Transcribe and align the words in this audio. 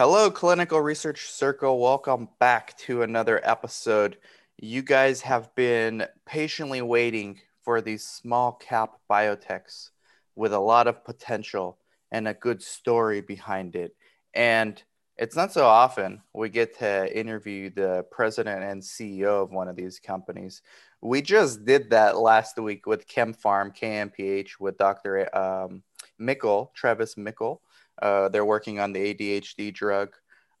Hello, 0.00 0.30
Clinical 0.30 0.80
Research 0.80 1.28
Circle. 1.28 1.80
Welcome 1.80 2.28
back 2.38 2.78
to 2.78 3.02
another 3.02 3.40
episode. 3.42 4.16
You 4.56 4.80
guys 4.80 5.22
have 5.22 5.52
been 5.56 6.06
patiently 6.24 6.82
waiting 6.82 7.40
for 7.64 7.80
these 7.80 8.06
small 8.06 8.52
cap 8.52 8.92
biotechs 9.10 9.90
with 10.36 10.52
a 10.52 10.60
lot 10.60 10.86
of 10.86 11.04
potential 11.04 11.78
and 12.12 12.28
a 12.28 12.34
good 12.34 12.62
story 12.62 13.22
behind 13.22 13.74
it. 13.74 13.96
And 14.34 14.80
it's 15.16 15.34
not 15.34 15.52
so 15.52 15.66
often 15.66 16.22
we 16.32 16.48
get 16.48 16.78
to 16.78 17.18
interview 17.18 17.68
the 17.68 18.06
president 18.12 18.62
and 18.62 18.80
CEO 18.80 19.42
of 19.42 19.50
one 19.50 19.66
of 19.66 19.74
these 19.74 19.98
companies. 19.98 20.62
We 21.00 21.22
just 21.22 21.64
did 21.64 21.90
that 21.90 22.16
last 22.16 22.56
week 22.56 22.86
with 22.86 23.08
KemPharm, 23.08 23.76
KMPH, 23.76 24.60
with 24.60 24.78
Dr. 24.78 25.36
Um, 25.36 25.82
Mickle, 26.20 26.70
Travis 26.76 27.16
Mickle. 27.16 27.62
Uh, 28.00 28.28
they're 28.28 28.44
working 28.44 28.80
on 28.80 28.92
the 28.92 29.14
ADHD 29.14 29.72
drug. 29.72 30.14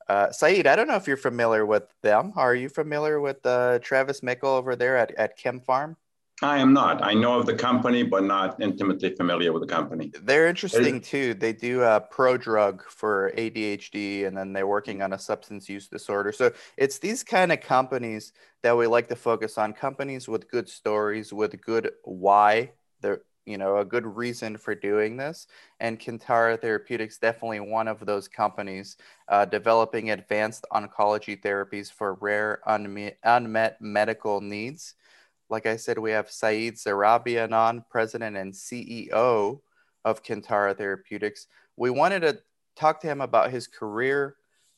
Uh, 0.08 0.28
Saiid, 0.28 0.66
I 0.66 0.74
don't 0.74 0.88
know 0.88 0.96
if 0.96 1.06
you're 1.06 1.16
familiar 1.16 1.66
with 1.66 1.84
them. 2.02 2.32
Are 2.36 2.54
you 2.54 2.68
familiar 2.68 3.20
with 3.20 3.44
uh, 3.44 3.78
Travis 3.80 4.22
Mickle 4.22 4.50
over 4.50 4.74
there 4.74 4.96
at, 4.96 5.14
at 5.16 5.38
farm 5.64 5.96
I 6.40 6.58
am 6.58 6.72
not. 6.72 7.04
I 7.04 7.14
know 7.14 7.38
of 7.38 7.46
the 7.46 7.54
company, 7.54 8.04
but 8.04 8.22
not 8.22 8.60
intimately 8.60 9.14
familiar 9.16 9.52
with 9.52 9.62
the 9.62 9.68
company. 9.68 10.12
They're 10.22 10.46
interesting 10.46 11.00
too. 11.00 11.34
They 11.34 11.52
do 11.52 11.82
a 11.82 12.00
pro 12.00 12.36
drug 12.36 12.84
for 12.88 13.32
ADHD, 13.36 14.26
and 14.26 14.36
then 14.36 14.52
they're 14.52 14.66
working 14.66 15.02
on 15.02 15.12
a 15.12 15.18
substance 15.18 15.68
use 15.68 15.88
disorder. 15.88 16.30
So 16.30 16.52
it's 16.76 16.98
these 16.98 17.24
kind 17.24 17.50
of 17.50 17.60
companies 17.60 18.32
that 18.62 18.76
we 18.76 18.86
like 18.86 19.08
to 19.08 19.16
focus 19.16 19.58
on. 19.58 19.72
Companies 19.72 20.28
with 20.28 20.48
good 20.48 20.68
stories, 20.68 21.32
with 21.32 21.60
good 21.60 21.90
why 22.04 22.72
they're 23.00 23.22
you 23.48 23.56
know 23.56 23.78
a 23.78 23.84
good 23.84 24.06
reason 24.06 24.56
for 24.56 24.74
doing 24.74 25.16
this. 25.16 25.46
And 25.80 25.98
kintara 25.98 26.60
therapeutics 26.60 27.18
definitely 27.18 27.60
one 27.60 27.88
of 27.88 28.04
those 28.04 28.28
companies 28.28 28.96
uh, 29.28 29.46
developing 29.46 30.10
advanced 30.10 30.66
oncology 30.72 31.40
therapies 31.40 31.90
for 31.90 32.14
rare 32.14 32.60
unmet, 32.66 33.18
unmet 33.24 33.80
medical 33.80 34.40
needs. 34.40 34.94
Like 35.48 35.66
i 35.66 35.76
said 35.76 35.98
we 35.98 36.10
have 36.10 36.28
saiid 36.28 36.74
zarrabian 36.74 37.52
on 37.52 37.84
president 37.90 38.36
and 38.36 38.52
ceo 38.52 39.60
of 40.04 40.22
kintara 40.22 40.76
therapeutics. 40.76 41.46
We 41.76 41.90
wanted 41.90 42.20
to 42.20 42.38
talk 42.76 43.00
to 43.00 43.06
him 43.06 43.22
about 43.22 43.50
his 43.50 43.66
career 43.66 44.36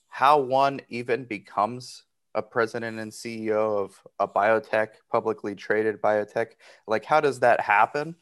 how 0.09 0.39
one 0.41 0.81
even 0.89 1.25
becomes 1.25 2.05
a 2.35 2.43
president 2.43 2.99
and 3.01 3.11
ceo 3.11 3.85
of 3.85 4.01
a 4.21 4.29
biotech 4.29 4.89
publicly 5.11 5.55
traded 5.55 6.01
biotech. 6.01 6.53
Like 6.87 7.05
how 7.05 7.21
does 7.21 7.41
that 7.41 7.61
happen 7.61 8.15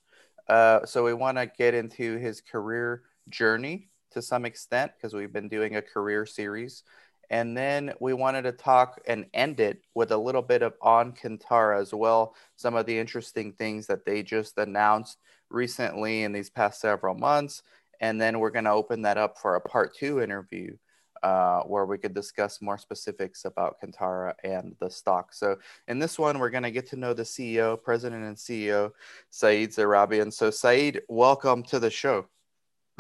uh, 0.49 0.85
so 0.87 1.05
we 1.05 1.15
want 1.15 1.37
to 1.39 1.47
get 1.47 1.75
into 1.75 2.17
his 2.17 2.41
career 2.41 3.03
journey 3.29 3.89
to 4.13 4.23
some 4.23 4.45
extent 4.45 4.93
because 4.97 5.15
we've 5.15 5.33
been 5.33 5.49
doing 5.49 5.77
a 5.77 5.83
career 5.83 6.25
series. 6.27 6.83
And 7.31 7.57
then 7.57 7.93
we 8.01 8.15
wanted 8.15 8.43
to 8.43 8.53
talk 8.53 9.01
and 9.07 9.27
end 9.35 9.61
it 9.61 9.83
with 9.95 10.13
a 10.13 10.17
little 10.17 10.41
bit 10.41 10.63
of 10.63 10.75
on 10.81 11.13
Kintara 11.13 11.79
as 11.79 11.93
well. 11.93 12.35
Some 12.57 12.75
of 12.75 12.87
the 12.87 12.99
interesting 12.99 13.53
things 13.53 13.87
that 13.89 14.07
they 14.07 14.23
just 14.23 14.57
announced 14.57 15.19
recently 15.51 16.23
in 16.23 16.33
these 16.33 16.49
past 16.49 16.81
several 16.81 17.15
months. 17.15 17.63
And 18.01 18.19
then 18.19 18.39
we're 18.39 18.51
going 18.51 18.65
to 18.65 18.71
open 18.71 19.03
that 19.03 19.19
up 19.19 19.39
for 19.39 19.57
a 19.57 19.61
part 19.61 19.95
two 19.95 20.23
interview 20.23 20.77
uh, 21.23 21.61
where 21.63 21.87
we 21.87 21.99
could 21.99 22.15
discuss 22.15 22.61
more 22.61 22.79
specifics 22.79 23.45
about 23.45 23.77
Kintara 23.81 24.35
and 24.45 24.75
the 24.81 24.91
stock. 24.91 25.33
So 25.33 25.57
in 25.87 25.99
this 25.99 26.19
one, 26.19 26.39
we're 26.39 26.51
going 26.51 26.63
to 26.63 26.71
get 26.71 26.89
to 26.91 26.97
know 26.97 27.15
the 27.15 27.23
CEO, 27.23 27.81
president 27.83 28.25
and 28.25 28.37
CEO, 28.37 28.93
Saiid 29.33 29.75
Zarrabian. 29.75 30.33
So 30.33 30.51
Saiid, 30.51 31.01
welcome 31.09 31.63
to 31.65 31.79
the 31.79 31.91
show. 31.91 32.27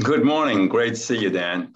Good 0.02 0.24
morning. 0.24 0.68
Great 0.68 0.90
to 0.90 1.00
see 1.00 1.18
you, 1.18 1.30
Dan. 1.30 1.74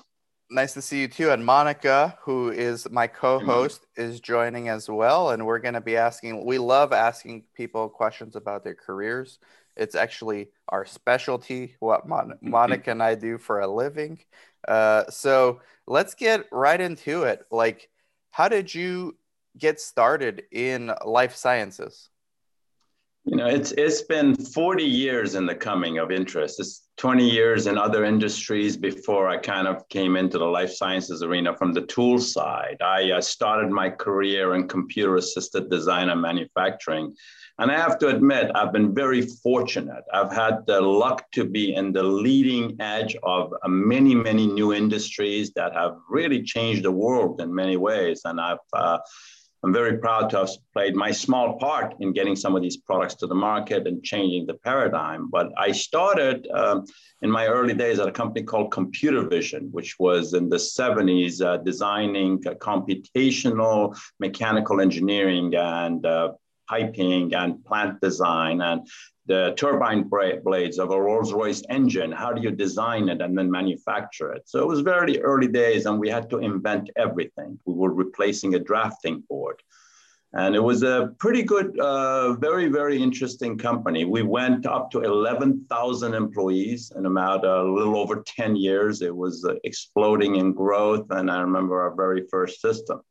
Nice 0.48 0.74
to 0.74 0.82
see 0.82 1.00
you 1.00 1.08
too. 1.08 1.30
And 1.30 1.44
Monica, 1.44 2.18
who 2.20 2.50
is 2.50 2.88
my 2.90 3.06
co-host, 3.06 3.86
is 3.96 4.20
joining 4.20 4.68
as 4.68 4.88
well. 4.88 5.30
And 5.30 5.46
we're 5.46 5.58
going 5.58 5.74
to 5.74 5.80
be 5.80 5.96
asking, 5.96 6.44
we 6.44 6.58
love 6.58 6.92
asking 6.92 7.44
people 7.54 7.88
questions 7.88 8.36
about 8.36 8.62
their 8.62 8.74
careers. 8.74 9.38
It's 9.76 9.94
actually 9.94 10.50
our 10.68 10.84
specialty, 10.84 11.76
what 11.80 12.08
Mon- 12.08 12.38
Monica 12.40 12.90
and 12.90 13.02
I 13.02 13.14
do 13.14 13.38
for 13.38 13.60
a 13.60 13.66
living. 13.66 14.18
Uh, 14.66 15.04
so 15.10 15.60
let's 15.86 16.14
get 16.14 16.46
right 16.52 16.80
into 16.80 17.24
it. 17.24 17.44
Like, 17.50 17.88
how 18.30 18.48
did 18.48 18.74
you 18.74 19.16
get 19.58 19.80
started 19.80 20.44
in 20.50 20.92
life 21.04 21.34
sciences? 21.34 22.08
You 23.24 23.36
know, 23.36 23.46
it's 23.46 23.70
it's 23.72 24.02
been 24.02 24.34
40 24.34 24.82
years 24.82 25.36
in 25.36 25.46
the 25.46 25.54
coming 25.54 25.98
of 25.98 26.10
interest. 26.10 26.58
It's 26.58 26.88
20 26.96 27.28
years 27.28 27.68
in 27.68 27.78
other 27.78 28.04
industries 28.04 28.76
before 28.76 29.28
I 29.28 29.36
kind 29.36 29.68
of 29.68 29.88
came 29.88 30.16
into 30.16 30.38
the 30.38 30.44
life 30.44 30.72
sciences 30.72 31.22
arena 31.22 31.56
from 31.56 31.72
the 31.72 31.82
tool 31.82 32.18
side. 32.18 32.78
I 32.80 33.12
uh, 33.12 33.20
started 33.20 33.70
my 33.70 33.90
career 33.90 34.56
in 34.56 34.66
computer 34.66 35.16
assisted 35.16 35.70
design 35.70 36.08
and 36.08 36.20
manufacturing 36.20 37.14
and 37.58 37.70
I 37.70 37.76
have 37.76 37.98
to 37.98 38.08
admit, 38.08 38.50
I've 38.54 38.72
been 38.72 38.94
very 38.94 39.22
fortunate. 39.22 40.04
I've 40.12 40.32
had 40.32 40.66
the 40.66 40.80
luck 40.80 41.30
to 41.32 41.44
be 41.44 41.74
in 41.74 41.92
the 41.92 42.02
leading 42.02 42.76
edge 42.80 43.16
of 43.22 43.52
many, 43.66 44.14
many 44.14 44.46
new 44.46 44.72
industries 44.72 45.52
that 45.52 45.74
have 45.74 45.96
really 46.08 46.42
changed 46.42 46.84
the 46.84 46.92
world 46.92 47.40
in 47.40 47.54
many 47.54 47.76
ways. 47.76 48.22
And 48.24 48.40
I've, 48.40 48.58
uh, 48.72 48.98
I'm 49.64 49.72
very 49.72 49.98
proud 49.98 50.30
to 50.30 50.38
have 50.38 50.50
played 50.72 50.96
my 50.96 51.12
small 51.12 51.58
part 51.58 51.94
in 52.00 52.12
getting 52.12 52.34
some 52.34 52.56
of 52.56 52.62
these 52.62 52.78
products 52.78 53.14
to 53.16 53.26
the 53.26 53.34
market 53.34 53.86
and 53.86 54.02
changing 54.02 54.46
the 54.46 54.54
paradigm. 54.54 55.30
But 55.30 55.52
I 55.56 55.70
started 55.72 56.48
um, 56.52 56.86
in 57.20 57.30
my 57.30 57.46
early 57.46 57.74
days 57.74 58.00
at 58.00 58.08
a 58.08 58.12
company 58.12 58.44
called 58.44 58.72
Computer 58.72 59.28
Vision, 59.28 59.68
which 59.70 59.98
was 60.00 60.34
in 60.34 60.48
the 60.48 60.56
70s 60.56 61.44
uh, 61.44 61.58
designing 61.58 62.42
computational 62.42 63.96
mechanical 64.18 64.80
engineering 64.80 65.54
and 65.54 66.04
uh, 66.04 66.32
piping 66.72 67.34
and 67.34 67.62
plant 67.64 68.00
design 68.00 68.60
and 68.62 68.80
the 69.26 69.54
turbine 69.56 70.02
blades 70.44 70.78
of 70.78 70.90
a 70.90 71.00
Rolls 71.00 71.32
Royce 71.32 71.62
engine. 71.68 72.10
How 72.10 72.32
do 72.32 72.42
you 72.42 72.50
design 72.50 73.08
it 73.08 73.20
and 73.20 73.36
then 73.38 73.50
manufacture 73.50 74.32
it? 74.32 74.42
So 74.46 74.56
it 74.60 74.66
was 74.66 74.80
very 74.80 75.20
early 75.22 75.48
days, 75.48 75.86
and 75.86 76.00
we 76.00 76.08
had 76.08 76.28
to 76.30 76.38
invent 76.38 76.90
everything. 76.96 77.58
We 77.66 77.74
were 77.74 77.92
replacing 78.04 78.54
a 78.54 78.58
drafting 78.58 79.22
board. 79.28 79.58
And 80.34 80.56
it 80.56 80.64
was 80.70 80.82
a 80.82 81.14
pretty 81.18 81.42
good, 81.42 81.78
uh, 81.78 82.32
very, 82.48 82.68
very 82.68 82.96
interesting 83.00 83.58
company. 83.58 84.06
We 84.06 84.22
went 84.22 84.64
up 84.64 84.90
to 84.92 85.00
11,000 85.00 86.14
employees 86.14 86.90
in 86.96 87.04
about 87.04 87.44
a 87.44 87.62
little 87.62 87.98
over 87.98 88.24
10 88.26 88.56
years. 88.56 89.02
It 89.02 89.14
was 89.14 89.44
uh, 89.44 89.56
exploding 89.64 90.36
in 90.36 90.54
growth. 90.54 91.06
And 91.10 91.30
I 91.30 91.42
remember 91.42 91.82
our 91.82 91.94
very 91.94 92.22
first 92.30 92.62
system. 92.62 93.02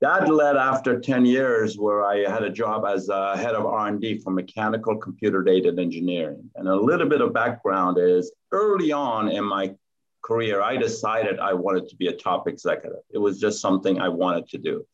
That 0.00 0.32
led 0.32 0.56
after 0.56 0.98
10 0.98 1.26
years 1.26 1.76
where 1.76 2.04
I 2.04 2.28
had 2.30 2.42
a 2.42 2.50
job 2.50 2.86
as 2.86 3.10
a 3.10 3.36
head 3.36 3.54
of 3.54 3.66
R&D 3.66 4.20
for 4.20 4.30
mechanical 4.30 4.96
computer 4.96 5.42
data 5.42 5.74
engineering. 5.78 6.50
And 6.56 6.68
a 6.68 6.74
little 6.74 7.08
bit 7.08 7.20
of 7.20 7.34
background 7.34 7.98
is 7.98 8.32
early 8.50 8.92
on 8.92 9.28
in 9.28 9.44
my 9.44 9.74
career, 10.22 10.62
I 10.62 10.76
decided 10.76 11.38
I 11.38 11.52
wanted 11.52 11.88
to 11.88 11.96
be 11.96 12.08
a 12.08 12.12
top 12.12 12.48
executive. 12.48 13.00
It 13.10 13.18
was 13.18 13.40
just 13.40 13.60
something 13.60 14.00
I 14.00 14.08
wanted 14.08 14.48
to 14.50 14.58
do. 14.58 14.86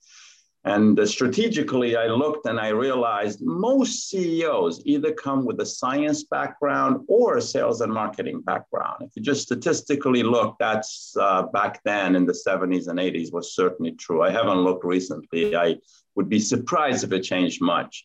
And 0.66 0.98
strategically, 1.08 1.94
I 1.94 2.08
looked 2.08 2.46
and 2.46 2.58
I 2.58 2.68
realized 2.68 3.40
most 3.40 4.08
CEOs 4.08 4.82
either 4.84 5.12
come 5.12 5.44
with 5.44 5.60
a 5.60 5.66
science 5.66 6.24
background 6.24 7.04
or 7.06 7.36
a 7.36 7.40
sales 7.40 7.82
and 7.82 7.92
marketing 7.92 8.40
background. 8.40 9.02
If 9.02 9.10
you 9.14 9.22
just 9.22 9.42
statistically 9.42 10.24
look, 10.24 10.56
that's 10.58 11.16
uh, 11.20 11.44
back 11.44 11.82
then 11.84 12.16
in 12.16 12.26
the 12.26 12.32
70s 12.32 12.88
and 12.88 12.98
80s 12.98 13.32
was 13.32 13.54
certainly 13.54 13.92
true. 13.92 14.22
I 14.22 14.30
haven't 14.30 14.58
looked 14.58 14.84
recently. 14.84 15.54
I 15.54 15.76
would 16.16 16.28
be 16.28 16.40
surprised 16.40 17.04
if 17.04 17.12
it 17.12 17.20
changed 17.20 17.62
much. 17.62 18.04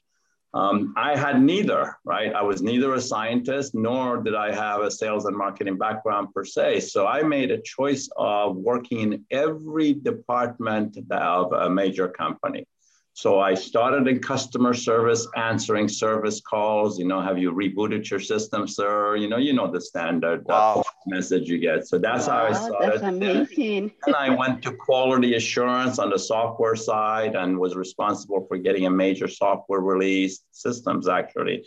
Um, 0.54 0.94
I 0.98 1.16
had 1.16 1.42
neither, 1.42 1.98
right? 2.04 2.34
I 2.34 2.42
was 2.42 2.62
neither 2.62 2.94
a 2.94 3.02
scientist 3.02 3.74
nor 3.74 4.18
did 4.18 4.36
I 4.36 4.54
have 4.54 4.82
a 4.82 4.92
sales 4.92 5.26
and 5.26 5.36
marketing 5.36 5.78
background 5.78 6.34
per 6.34 6.44
se. 6.44 6.82
So 6.82 7.08
I 7.08 7.24
made 7.24 7.52
a 7.52 7.62
choice 7.62 8.10
of 8.18 8.58
working 8.58 9.00
in 9.00 9.26
every 9.32 9.94
department 9.94 10.98
of 11.10 11.54
a 11.54 11.70
major 11.70 12.10
company. 12.10 12.66
So 13.14 13.40
I 13.40 13.54
started 13.56 14.08
in 14.08 14.20
customer 14.20 14.74
service, 14.74 15.28
answering 15.36 15.88
service 15.90 16.40
calls. 16.40 16.98
You 16.98 17.06
know, 17.06 17.22
have 17.22 17.38
you 17.38 17.52
rebooted 17.52 18.10
your 18.10 18.20
system, 18.20 18.68
sir? 18.68 19.18
You 19.18 19.28
know, 19.28 19.38
you 19.38 19.54
know 19.54 19.70
the 19.70 19.82
standard 19.82 20.42
uh, 20.42 20.80
wow. 20.80 20.84
message 21.08 21.50
you 21.50 21.60
get. 21.60 21.88
So 21.88 21.98
that's 21.98 22.28
wow, 22.28 22.34
how 22.34 22.46
I 22.46 22.54
started. 22.54 22.92
That's 22.92 23.04
amazing. 23.04 23.92
and 24.06 24.16
I 24.16 24.30
went 24.30 24.64
to 24.64 24.72
quality 24.72 25.36
assurance 25.36 26.00
on 26.00 26.10
the 26.10 26.20
software 26.20 26.76
side 26.76 27.36
and 27.36 27.60
was 27.60 27.76
responsible 27.76 28.46
for 28.48 28.58
getting 28.58 28.86
a 28.86 28.90
major 28.90 29.28
software 29.28 29.82
release 29.82 30.44
systems 30.52 31.10
actually. 31.10 31.66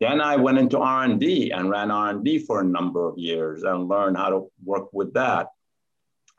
Then 0.00 0.20
I 0.20 0.36
went 0.36 0.58
into 0.58 0.78
R&D 0.78 1.50
and 1.50 1.70
ran 1.70 1.90
R&D 1.90 2.40
for 2.46 2.60
a 2.60 2.64
number 2.64 3.08
of 3.08 3.18
years 3.18 3.64
and 3.64 3.88
learned 3.88 4.16
how 4.16 4.30
to 4.30 4.46
work 4.64 4.92
with 4.92 5.12
that. 5.14 5.48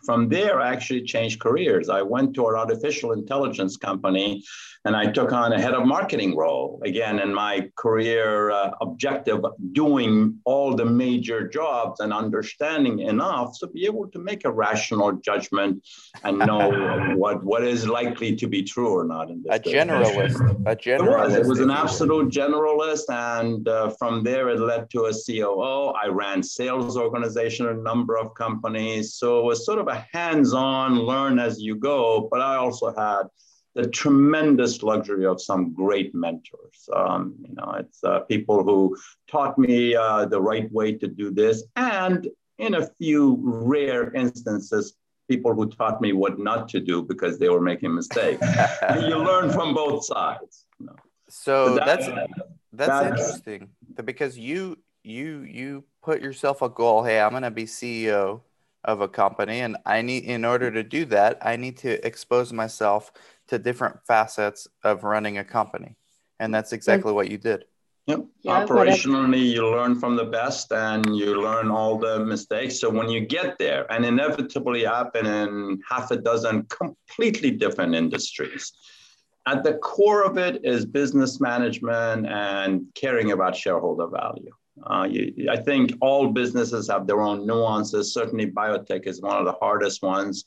From 0.05 0.29
there, 0.29 0.59
I 0.59 0.71
actually 0.71 1.03
changed 1.03 1.39
careers. 1.39 1.89
I 1.89 2.01
went 2.01 2.33
to 2.35 2.47
an 2.47 2.55
artificial 2.55 3.11
intelligence 3.11 3.77
company 3.77 4.43
and 4.85 4.95
I 4.95 5.11
took 5.11 5.33
on 5.33 5.51
a 5.51 5.59
head 5.59 5.73
of 5.73 5.85
marketing 5.85 6.37
role. 6.37 6.81
Again, 6.85 7.19
in 7.19 7.33
my 7.33 7.69
career 7.75 8.49
uh, 8.49 8.71
objective, 8.79 9.43
doing 9.73 10.39
all 10.45 10.73
the 10.73 10.85
major 10.85 11.47
jobs 11.47 11.99
and 11.99 12.13
understanding 12.13 12.99
enough 12.99 13.59
to 13.59 13.67
be 13.67 13.85
able 13.85 14.07
to 14.07 14.19
make 14.19 14.45
a 14.45 14.51
rational 14.51 15.11
judgment 15.11 15.85
and 16.23 16.39
know 16.49 17.13
what, 17.17 17.43
what 17.43 17.63
is 17.63 17.87
likely 17.87 18.35
to 18.37 18.47
be 18.47 18.63
true 18.63 18.97
or 18.97 19.03
not 19.03 19.29
in 19.29 19.43
this. 19.43 19.57
A 19.57 19.59
generalist. 19.59 20.39
A 20.65 20.75
generalist. 20.75 20.99
It 20.99 21.29
was, 21.29 21.35
it 21.35 21.45
was 21.45 21.59
an 21.59 21.71
absolute 21.71 22.31
generalist. 22.31 23.09
And 23.09 23.67
uh, 23.67 23.89
from 23.99 24.23
there, 24.23 24.47
it 24.49 24.59
led 24.61 24.89
to 24.91 25.05
a 25.05 25.13
COO. 25.13 25.93
I 26.01 26.07
ran 26.07 26.41
sales 26.41 26.95
organization 26.95 27.67
a 27.67 27.73
number 27.73 28.17
of 28.17 28.33
companies. 28.33 29.15
So 29.15 29.39
it 29.39 29.43
was 29.43 29.65
sort 29.65 29.79
of 29.79 29.88
a 29.89 30.07
hands-on, 30.11 30.99
learn 30.99 31.39
as 31.39 31.61
you 31.61 31.75
go. 31.75 32.27
But 32.31 32.41
I 32.41 32.55
also 32.55 32.93
had 32.95 33.23
the 33.75 33.87
tremendous 33.87 34.81
luxury 34.83 35.25
of 35.25 35.41
some 35.41 35.73
great 35.73 36.13
mentors. 36.15 36.89
Um, 36.95 37.35
you 37.47 37.53
know, 37.55 37.75
it's 37.79 38.03
uh, 38.03 38.21
people 38.21 38.63
who 38.63 38.97
taught 39.27 39.57
me 39.57 39.95
uh, 39.95 40.25
the 40.25 40.41
right 40.41 40.71
way 40.71 40.93
to 40.93 41.07
do 41.07 41.31
this, 41.31 41.63
and 41.75 42.27
in 42.57 42.75
a 42.75 42.87
few 42.97 43.39
rare 43.41 44.13
instances, 44.13 44.95
people 45.29 45.53
who 45.53 45.69
taught 45.69 46.01
me 46.01 46.13
what 46.13 46.39
not 46.39 46.67
to 46.69 46.79
do 46.79 47.01
because 47.03 47.39
they 47.39 47.49
were 47.49 47.61
making 47.61 47.93
mistakes. 47.93 48.45
you 49.01 49.17
learn 49.17 49.49
from 49.51 49.73
both 49.73 50.05
sides. 50.05 50.65
You 50.79 50.87
know? 50.87 50.95
So, 51.29 51.67
so 51.67 51.75
that, 51.75 51.85
that's 51.85 52.07
that's, 52.07 52.89
that's 52.89 53.05
interesting 53.07 53.69
because 54.03 54.37
you 54.37 54.77
you 55.03 55.41
you 55.41 55.83
put 56.01 56.21
yourself 56.21 56.61
a 56.61 56.69
goal. 56.69 57.03
Hey, 57.03 57.19
I'm 57.19 57.31
going 57.31 57.43
to 57.43 57.51
be 57.51 57.65
CEO 57.65 58.41
of 58.83 59.01
a 59.01 59.07
company, 59.07 59.59
and 59.59 59.77
I 59.85 60.01
need 60.01 60.23
in 60.23 60.45
order 60.45 60.71
to 60.71 60.83
do 60.83 61.05
that, 61.05 61.37
I 61.41 61.55
need 61.55 61.77
to 61.77 62.05
expose 62.05 62.53
myself 62.53 63.11
to 63.47 63.59
different 63.59 63.97
facets 64.07 64.67
of 64.83 65.03
running 65.03 65.37
a 65.37 65.43
company. 65.43 65.97
And 66.39 66.53
that's 66.53 66.71
exactly 66.71 67.11
what 67.11 67.29
you 67.29 67.37
did. 67.37 67.65
Yep. 68.07 68.25
Yeah, 68.41 68.65
Operationally, 68.65 69.51
you 69.51 69.69
learn 69.69 69.99
from 69.99 70.15
the 70.15 70.25
best 70.25 70.71
and 70.71 71.05
you 71.15 71.39
learn 71.39 71.69
all 71.69 71.99
the 71.99 72.25
mistakes. 72.25 72.79
So 72.79 72.89
when 72.89 73.09
you 73.09 73.25
get 73.25 73.59
there, 73.59 73.91
and 73.91 74.03
inevitably 74.03 74.83
happen 74.83 75.27
in 75.27 75.79
half 75.87 76.09
a 76.09 76.15
dozen 76.15 76.63
completely 76.63 77.51
different 77.51 77.93
industries, 77.93 78.71
at 79.47 79.63
the 79.63 79.73
core 79.75 80.23
of 80.23 80.37
it 80.37 80.63
is 80.63 80.85
business 80.85 81.39
management 81.39 82.27
and 82.27 82.85
caring 82.95 83.31
about 83.31 83.55
shareholder 83.55 84.07
value. 84.07 84.51
Uh, 84.83 85.07
you, 85.09 85.49
I 85.49 85.57
think 85.57 85.93
all 86.01 86.29
businesses 86.29 86.89
have 86.89 87.05
their 87.07 87.21
own 87.21 87.45
nuances. 87.45 88.13
Certainly, 88.13 88.51
biotech 88.51 89.07
is 89.07 89.21
one 89.21 89.37
of 89.37 89.45
the 89.45 89.57
hardest 89.59 90.01
ones 90.01 90.45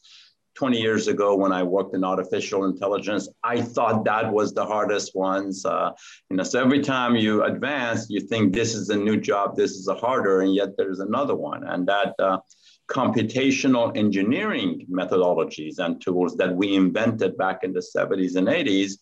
20 0.55 0.81
years 0.81 1.09
ago 1.09 1.35
when 1.35 1.53
I 1.53 1.63
worked 1.63 1.95
in 1.95 2.05
artificial 2.05 2.65
intelligence, 2.65 3.29
I 3.43 3.61
thought 3.63 4.05
that 4.05 4.31
was 4.31 4.53
the 4.53 4.65
hardest 4.65 5.15
ones. 5.15 5.65
Uh, 5.65 5.93
you 6.31 6.37
know, 6.37 6.43
so 6.43 6.61
every 6.61 6.81
time 6.81 7.17
you 7.17 7.43
advance, 7.45 8.07
you 8.11 8.21
think 8.21 8.53
this 8.53 8.75
is 8.75 8.91
a 8.91 8.97
new 8.97 9.17
job, 9.17 9.57
this 9.57 9.73
is 9.73 9.89
a 9.89 9.95
harder, 9.95 10.43
and 10.43 10.55
yet 10.55 10.77
there's 10.77 11.01
another 11.01 11.35
one. 11.35 11.67
And 11.67 11.87
that 11.89 12.15
uh, 12.19 12.39
computational 12.89 13.97
engineering 13.97 14.87
methodologies 14.91 15.79
and 15.79 16.01
tools 16.01 16.37
that 16.37 16.55
we 16.55 16.75
invented 16.75 17.37
back 17.37 17.61
in 17.63 17.73
the 17.73 17.85
70s 17.97 18.37
and 18.37 18.49
80s 18.49 18.93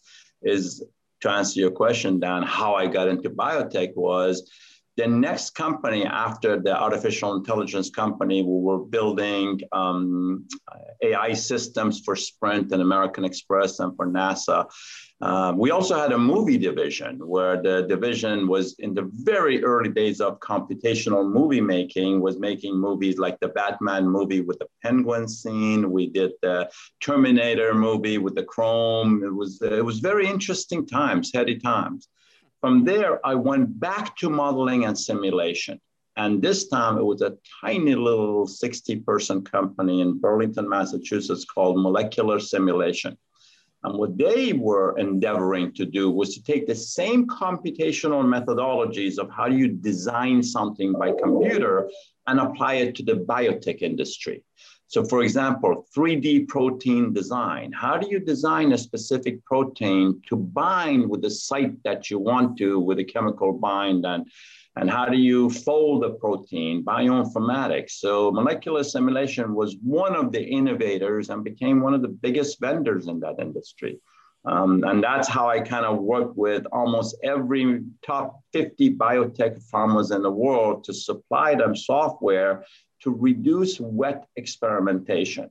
is 0.42 0.84
to 1.20 1.30
answer 1.30 1.60
your 1.60 1.70
question, 1.70 2.18
Dan, 2.20 2.42
how 2.42 2.74
I 2.74 2.86
got 2.86 3.08
into 3.08 3.30
biotech 3.30 3.94
was 3.96 4.50
the 4.96 5.06
next 5.06 5.50
company 5.54 6.04
after 6.04 6.60
the 6.60 6.78
artificial 6.78 7.34
intelligence 7.34 7.90
company, 7.90 8.42
we 8.42 8.60
were 8.60 8.78
building 8.78 9.60
um, 9.72 10.46
AI 11.02 11.32
systems 11.32 12.00
for 12.04 12.16
Sprint 12.16 12.72
and 12.72 12.82
American 12.82 13.24
Express 13.24 13.78
and 13.78 13.96
for 13.96 14.06
NASA. 14.06 14.66
Um, 15.22 15.58
we 15.58 15.70
also 15.70 15.98
had 15.98 16.12
a 16.12 16.18
movie 16.18 16.56
division 16.56 17.18
where 17.26 17.60
the 17.60 17.82
division 17.82 18.48
was 18.48 18.74
in 18.78 18.94
the 18.94 19.10
very 19.12 19.62
early 19.62 19.90
days 19.90 20.18
of 20.20 20.40
computational 20.40 21.30
movie 21.30 21.60
making, 21.60 22.20
was 22.20 22.38
making 22.38 22.74
movies 22.78 23.18
like 23.18 23.38
the 23.40 23.48
Batman 23.48 24.08
movie 24.08 24.40
with 24.40 24.58
the 24.60 24.68
penguin 24.82 25.28
scene. 25.28 25.90
We 25.90 26.06
did 26.06 26.32
the 26.40 26.70
Terminator 27.00 27.74
movie 27.74 28.16
with 28.16 28.34
the 28.34 28.44
chrome. 28.44 29.22
It 29.22 29.34
was, 29.34 29.60
it 29.60 29.84
was 29.84 29.98
very 29.98 30.26
interesting 30.26 30.86
times, 30.86 31.30
heady 31.34 31.58
times. 31.58 32.08
From 32.62 32.84
there, 32.84 33.24
I 33.26 33.34
went 33.34 33.78
back 33.78 34.16
to 34.18 34.30
modeling 34.30 34.86
and 34.86 34.98
simulation. 34.98 35.80
And 36.16 36.42
this 36.42 36.68
time 36.68 36.96
it 36.96 37.04
was 37.04 37.20
a 37.20 37.36
tiny 37.62 37.94
little 37.94 38.46
60 38.46 38.96
person 38.96 39.42
company 39.42 40.00
in 40.00 40.18
Burlington, 40.18 40.68
Massachusetts 40.68 41.44
called 41.44 41.80
Molecular 41.80 42.40
Simulation. 42.40 43.18
And 43.82 43.98
what 43.98 44.18
they 44.18 44.52
were 44.52 44.98
endeavoring 44.98 45.72
to 45.74 45.86
do 45.86 46.10
was 46.10 46.34
to 46.34 46.42
take 46.42 46.66
the 46.66 46.74
same 46.74 47.26
computational 47.26 48.22
methodologies 48.24 49.18
of 49.18 49.30
how 49.30 49.48
do 49.48 49.56
you 49.56 49.68
design 49.68 50.42
something 50.42 50.92
by 50.92 51.12
computer 51.12 51.88
and 52.26 52.40
apply 52.40 52.74
it 52.74 52.94
to 52.96 53.02
the 53.02 53.14
biotech 53.14 53.80
industry. 53.80 54.44
So 54.88 55.04
for 55.04 55.22
example, 55.22 55.86
3D 55.96 56.48
protein 56.48 57.12
design. 57.12 57.70
How 57.72 57.96
do 57.96 58.08
you 58.10 58.18
design 58.18 58.72
a 58.72 58.78
specific 58.78 59.44
protein 59.44 60.20
to 60.28 60.36
bind 60.36 61.08
with 61.08 61.22
the 61.22 61.30
site 61.30 61.80
that 61.84 62.10
you 62.10 62.18
want 62.18 62.58
to 62.58 62.80
with 62.80 62.98
a 62.98 63.04
chemical 63.04 63.52
bind 63.52 64.04
and 64.04 64.26
and 64.80 64.88
how 64.90 65.04
do 65.04 65.18
you 65.18 65.50
fold 65.50 66.02
the 66.02 66.12
protein, 66.12 66.82
bioinformatics. 66.82 67.90
So 67.90 68.30
molecular 68.32 68.82
simulation 68.82 69.54
was 69.54 69.76
one 69.82 70.16
of 70.16 70.32
the 70.32 70.42
innovators 70.42 71.28
and 71.28 71.44
became 71.44 71.82
one 71.82 71.92
of 71.92 72.00
the 72.00 72.08
biggest 72.08 72.58
vendors 72.60 73.06
in 73.06 73.20
that 73.20 73.38
industry. 73.38 74.00
Um, 74.46 74.82
and 74.84 75.04
that's 75.04 75.28
how 75.28 75.50
I 75.50 75.60
kind 75.60 75.84
of 75.84 75.98
work 75.98 76.34
with 76.34 76.64
almost 76.72 77.18
every 77.22 77.82
top 78.02 78.40
50 78.54 78.96
biotech 78.96 79.62
farmers 79.64 80.12
in 80.12 80.22
the 80.22 80.30
world 80.30 80.84
to 80.84 80.94
supply 80.94 81.54
them 81.54 81.76
software 81.76 82.64
to 83.02 83.10
reduce 83.10 83.78
wet 83.78 84.24
experimentation. 84.36 85.50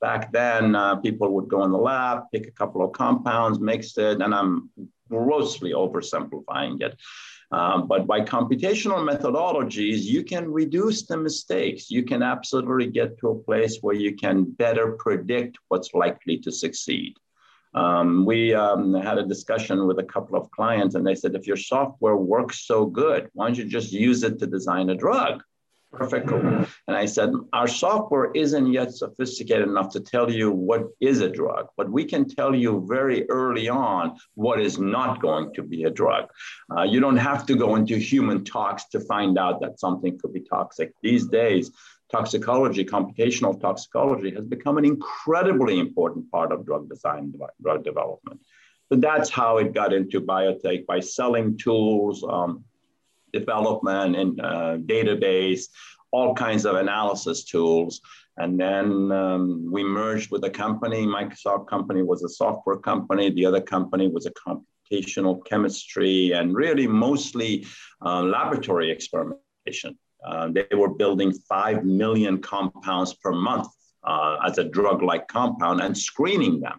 Back 0.00 0.32
then, 0.32 0.74
uh, 0.74 0.96
people 0.96 1.34
would 1.34 1.48
go 1.48 1.64
in 1.64 1.70
the 1.70 1.76
lab, 1.76 2.22
pick 2.32 2.46
a 2.46 2.52
couple 2.52 2.82
of 2.82 2.92
compounds, 2.92 3.60
mix 3.60 3.98
it, 3.98 4.22
and 4.22 4.34
I'm 4.34 4.70
grossly 5.10 5.72
oversimplifying 5.72 6.80
it. 6.80 6.98
Um, 7.52 7.88
but 7.88 8.06
by 8.06 8.20
computational 8.20 9.04
methodologies, 9.08 10.02
you 10.02 10.22
can 10.22 10.50
reduce 10.52 11.02
the 11.02 11.16
mistakes. 11.16 11.90
You 11.90 12.04
can 12.04 12.22
absolutely 12.22 12.86
get 12.86 13.18
to 13.18 13.30
a 13.30 13.38
place 13.38 13.78
where 13.80 13.96
you 13.96 14.14
can 14.14 14.44
better 14.44 14.92
predict 14.92 15.58
what's 15.68 15.92
likely 15.92 16.38
to 16.38 16.52
succeed. 16.52 17.16
Um, 17.74 18.24
we 18.24 18.54
um, 18.54 18.94
had 18.94 19.18
a 19.18 19.26
discussion 19.26 19.86
with 19.86 19.98
a 19.98 20.04
couple 20.04 20.36
of 20.36 20.50
clients, 20.50 20.94
and 20.94 21.06
they 21.06 21.14
said, 21.14 21.34
if 21.34 21.46
your 21.46 21.56
software 21.56 22.16
works 22.16 22.66
so 22.66 22.86
good, 22.86 23.28
why 23.32 23.46
don't 23.46 23.58
you 23.58 23.64
just 23.64 23.92
use 23.92 24.22
it 24.22 24.38
to 24.38 24.46
design 24.46 24.90
a 24.90 24.94
drug? 24.94 25.42
Perfect. 25.92 26.30
And 26.30 26.96
I 26.96 27.04
said, 27.06 27.32
our 27.52 27.66
software 27.66 28.30
isn't 28.32 28.72
yet 28.72 28.92
sophisticated 28.92 29.66
enough 29.66 29.90
to 29.90 30.00
tell 30.00 30.30
you 30.30 30.52
what 30.52 30.84
is 31.00 31.20
a 31.20 31.28
drug, 31.28 31.68
but 31.76 31.90
we 31.90 32.04
can 32.04 32.28
tell 32.28 32.54
you 32.54 32.86
very 32.88 33.28
early 33.28 33.68
on 33.68 34.16
what 34.34 34.60
is 34.60 34.78
not 34.78 35.20
going 35.20 35.52
to 35.54 35.62
be 35.64 35.84
a 35.84 35.90
drug. 35.90 36.28
Uh, 36.74 36.82
you 36.82 37.00
don't 37.00 37.16
have 37.16 37.44
to 37.46 37.56
go 37.56 37.74
into 37.74 37.96
human 37.96 38.44
talks 38.44 38.84
to 38.90 39.00
find 39.00 39.36
out 39.36 39.60
that 39.62 39.80
something 39.80 40.16
could 40.18 40.32
be 40.32 40.42
toxic. 40.42 40.92
These 41.02 41.26
days, 41.26 41.72
toxicology, 42.10 42.84
computational 42.84 43.60
toxicology 43.60 44.30
has 44.34 44.44
become 44.44 44.78
an 44.78 44.84
incredibly 44.84 45.80
important 45.80 46.30
part 46.30 46.52
of 46.52 46.64
drug 46.64 46.88
design, 46.88 47.34
drug 47.60 47.82
development. 47.82 48.40
So 48.92 48.98
that's 48.98 49.30
how 49.30 49.58
it 49.58 49.72
got 49.72 49.92
into 49.92 50.20
biotech 50.20 50.86
by 50.86 51.00
selling 51.00 51.56
tools, 51.56 52.24
um, 52.28 52.64
development 53.32 54.16
and 54.16 54.40
uh, 54.40 54.76
database, 54.78 55.64
all 56.12 56.34
kinds 56.34 56.64
of 56.64 56.76
analysis 56.76 57.44
tools. 57.44 58.00
And 58.36 58.58
then 58.58 59.12
um, 59.12 59.70
we 59.70 59.84
merged 59.84 60.30
with 60.30 60.44
a 60.44 60.50
company. 60.50 61.06
Microsoft 61.06 61.68
company 61.68 62.02
was 62.02 62.22
a 62.22 62.28
software 62.28 62.78
company. 62.78 63.30
The 63.30 63.46
other 63.46 63.60
company 63.60 64.08
was 64.08 64.26
a 64.26 64.32
computational 64.32 65.44
chemistry 65.44 66.32
and 66.32 66.54
really 66.54 66.86
mostly 66.86 67.66
uh, 68.04 68.22
laboratory 68.22 68.90
experimentation. 68.90 69.98
Uh, 70.24 70.48
they 70.48 70.66
were 70.76 70.94
building 70.94 71.32
5 71.32 71.84
million 71.84 72.40
compounds 72.40 73.14
per 73.14 73.32
month 73.32 73.68
uh, 74.04 74.38
as 74.44 74.58
a 74.58 74.64
drug 74.64 75.02
like 75.02 75.28
compound 75.28 75.80
and 75.80 75.96
screening 75.96 76.60
them. 76.60 76.78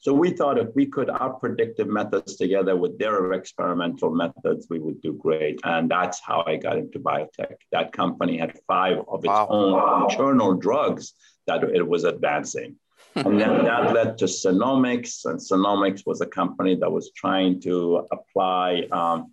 So 0.00 0.14
we 0.14 0.30
thought 0.30 0.56
if 0.56 0.74
we 0.74 0.86
could 0.86 1.10
our 1.10 1.34
predictive 1.34 1.86
methods 1.86 2.36
together 2.36 2.74
with 2.74 2.98
their 2.98 3.34
experimental 3.34 4.10
methods, 4.10 4.66
we 4.70 4.78
would 4.78 5.02
do 5.02 5.12
great. 5.12 5.60
And 5.62 5.90
that's 5.90 6.20
how 6.20 6.42
I 6.46 6.56
got 6.56 6.78
into 6.78 6.98
biotech. 6.98 7.56
That 7.70 7.92
company 7.92 8.38
had 8.38 8.58
five 8.66 8.96
of 9.06 9.20
its 9.20 9.28
wow. 9.28 9.46
own 9.50 10.04
internal 10.04 10.54
drugs 10.54 11.12
that 11.46 11.62
it 11.64 11.86
was 11.86 12.04
advancing. 12.04 12.76
and 13.14 13.38
then 13.38 13.64
that 13.64 13.92
led 13.92 14.16
to 14.18 14.24
Senomyx, 14.24 15.26
and 15.26 15.38
Senomyx 15.38 16.06
was 16.06 16.20
a 16.20 16.26
company 16.26 16.76
that 16.76 16.90
was 16.90 17.10
trying 17.14 17.60
to 17.62 18.06
apply 18.10 18.86
um, 18.92 19.32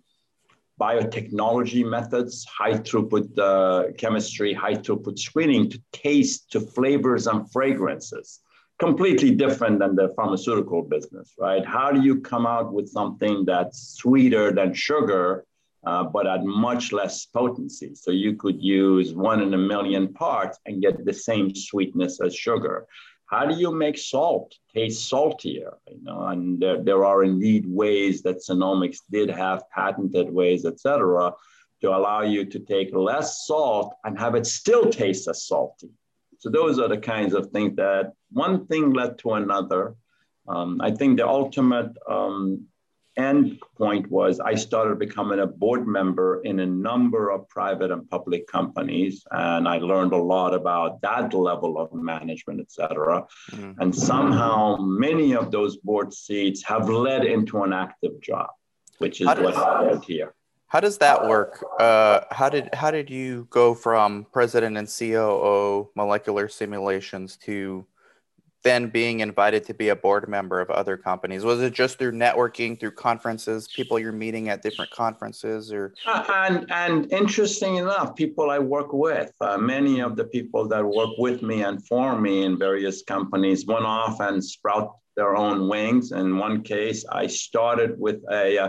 biotechnology 0.78 1.88
methods, 1.88 2.44
high 2.46 2.74
throughput 2.74 3.38
uh, 3.38 3.92
chemistry, 3.96 4.52
high 4.52 4.74
throughput 4.74 5.18
screening 5.18 5.70
to 5.70 5.80
taste, 5.92 6.50
to 6.52 6.60
flavors 6.60 7.26
and 7.26 7.50
fragrances. 7.52 8.40
Completely 8.78 9.32
different 9.34 9.78
than 9.80 9.96
the 9.96 10.12
pharmaceutical 10.16 10.82
business, 10.82 11.34
right? 11.38 11.64
How 11.66 11.90
do 11.90 12.00
you 12.00 12.20
come 12.20 12.46
out 12.46 12.72
with 12.72 12.88
something 12.88 13.44
that's 13.44 13.96
sweeter 13.96 14.52
than 14.52 14.72
sugar, 14.72 15.44
uh, 15.84 16.04
but 16.04 16.26
at 16.26 16.44
much 16.44 16.92
less 16.92 17.26
potency? 17.26 17.94
So 17.94 18.10
you 18.12 18.36
could 18.36 18.62
use 18.62 19.14
one 19.14 19.42
in 19.42 19.52
a 19.54 19.58
million 19.58 20.12
parts 20.12 20.58
and 20.66 20.80
get 20.80 21.04
the 21.04 21.12
same 21.12 21.54
sweetness 21.54 22.20
as 22.20 22.34
sugar 22.34 22.86
how 23.28 23.44
do 23.44 23.54
you 23.54 23.70
make 23.70 23.98
salt 23.98 24.54
taste 24.74 25.08
saltier? 25.08 25.76
You 25.86 26.02
know, 26.02 26.28
and 26.28 26.58
there, 26.58 26.82
there 26.82 27.04
are 27.04 27.22
indeed 27.22 27.66
ways 27.66 28.22
that 28.22 28.38
Senomyx 28.38 29.00
did 29.10 29.28
have 29.28 29.68
patented 29.70 30.30
ways, 30.32 30.64
et 30.64 30.80
cetera, 30.80 31.34
to 31.82 31.88
allow 31.90 32.22
you 32.22 32.46
to 32.46 32.58
take 32.58 32.94
less 32.94 33.46
salt 33.46 33.94
and 34.04 34.18
have 34.18 34.34
it 34.34 34.46
still 34.46 34.90
taste 34.90 35.28
as 35.28 35.44
salty. 35.44 35.90
So 36.38 36.50
those 36.50 36.78
are 36.78 36.88
the 36.88 36.98
kinds 36.98 37.34
of 37.34 37.50
things 37.50 37.76
that 37.76 38.12
one 38.30 38.66
thing 38.66 38.92
led 38.92 39.18
to 39.20 39.32
another. 39.32 39.94
Um, 40.46 40.80
I 40.80 40.90
think 40.92 41.18
the 41.18 41.26
ultimate 41.26 41.92
um, 42.08 42.66
end 43.16 43.60
point 43.76 44.08
was 44.08 44.38
I 44.38 44.54
started 44.54 44.98
becoming 44.98 45.40
a 45.40 45.46
board 45.46 45.86
member 45.86 46.40
in 46.42 46.60
a 46.60 46.66
number 46.66 47.30
of 47.30 47.48
private 47.48 47.90
and 47.90 48.08
public 48.08 48.46
companies, 48.46 49.24
and 49.32 49.66
I 49.66 49.78
learned 49.78 50.12
a 50.12 50.22
lot 50.34 50.54
about 50.54 51.00
that 51.02 51.34
level 51.34 51.78
of 51.78 51.92
management, 51.92 52.60
et 52.60 52.70
cetera. 52.70 53.26
Mm-hmm. 53.50 53.80
And 53.80 53.94
somehow, 53.94 54.76
many 54.76 55.34
of 55.34 55.50
those 55.50 55.76
board 55.78 56.14
seats 56.14 56.62
have 56.64 56.88
led 56.88 57.24
into 57.24 57.62
an 57.64 57.72
active 57.72 58.20
job, 58.20 58.50
which 58.98 59.20
is 59.20 59.26
what 59.26 59.56
I 59.56 59.90
did 59.90 60.04
here. 60.04 60.34
How 60.68 60.80
does 60.80 60.98
that 60.98 61.26
work? 61.26 61.64
Uh, 61.78 62.20
how 62.30 62.50
did 62.50 62.74
how 62.74 62.90
did 62.90 63.08
you 63.08 63.46
go 63.50 63.74
from 63.74 64.26
president 64.32 64.76
and 64.76 64.86
COO 64.86 65.88
molecular 65.94 66.48
simulations 66.48 67.36
to 67.44 67.86
then 68.64 68.90
being 68.90 69.20
invited 69.20 69.64
to 69.64 69.72
be 69.72 69.88
a 69.88 69.96
board 69.96 70.28
member 70.28 70.60
of 70.60 70.68
other 70.68 70.98
companies? 70.98 71.42
Was 71.42 71.62
it 71.62 71.72
just 71.72 71.98
through 71.98 72.12
networking, 72.12 72.78
through 72.78 72.90
conferences, 72.90 73.66
people 73.74 73.98
you're 73.98 74.12
meeting 74.12 74.50
at 74.50 74.62
different 74.62 74.90
conferences, 74.90 75.72
or? 75.72 75.94
Uh, 76.06 76.24
and 76.48 76.70
and 76.70 77.10
interesting 77.12 77.76
enough, 77.76 78.14
people 78.14 78.50
I 78.50 78.58
work 78.58 78.92
with, 78.92 79.32
uh, 79.40 79.56
many 79.56 80.00
of 80.00 80.16
the 80.16 80.24
people 80.24 80.68
that 80.68 80.84
work 80.84 81.16
with 81.16 81.40
me 81.40 81.62
and 81.62 81.82
for 81.86 82.20
me 82.20 82.44
in 82.44 82.58
various 82.58 83.02
companies 83.02 83.64
went 83.64 83.86
off 83.86 84.20
and 84.20 84.44
sprout 84.44 84.96
their 85.18 85.36
own 85.36 85.68
wings. 85.68 86.12
In 86.12 86.38
one 86.38 86.62
case, 86.62 87.04
I 87.22 87.26
started 87.26 87.90
with 88.06 88.20
a 88.30 88.46
uh, 88.64 88.68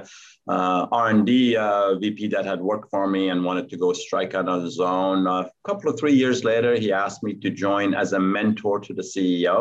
uh 0.56 0.82
R&D 1.08 1.56
uh, 1.56 2.00
VP 2.02 2.20
that 2.36 2.46
had 2.52 2.60
worked 2.72 2.90
for 2.90 3.06
me 3.16 3.24
and 3.30 3.46
wanted 3.50 3.68
to 3.70 3.78
go 3.78 3.94
strike 3.94 4.34
out 4.38 4.50
on 4.54 4.62
his 4.70 4.80
own. 4.80 5.18
A 5.28 5.52
couple 5.68 5.88
of 5.92 6.00
three 6.00 6.18
years 6.24 6.40
later, 6.52 6.72
he 6.84 6.90
asked 6.92 7.22
me 7.28 7.34
to 7.44 7.50
join 7.66 7.94
as 7.94 8.14
a 8.14 8.20
mentor 8.38 8.80
to 8.80 8.94
the 9.00 9.08
CEO. 9.14 9.58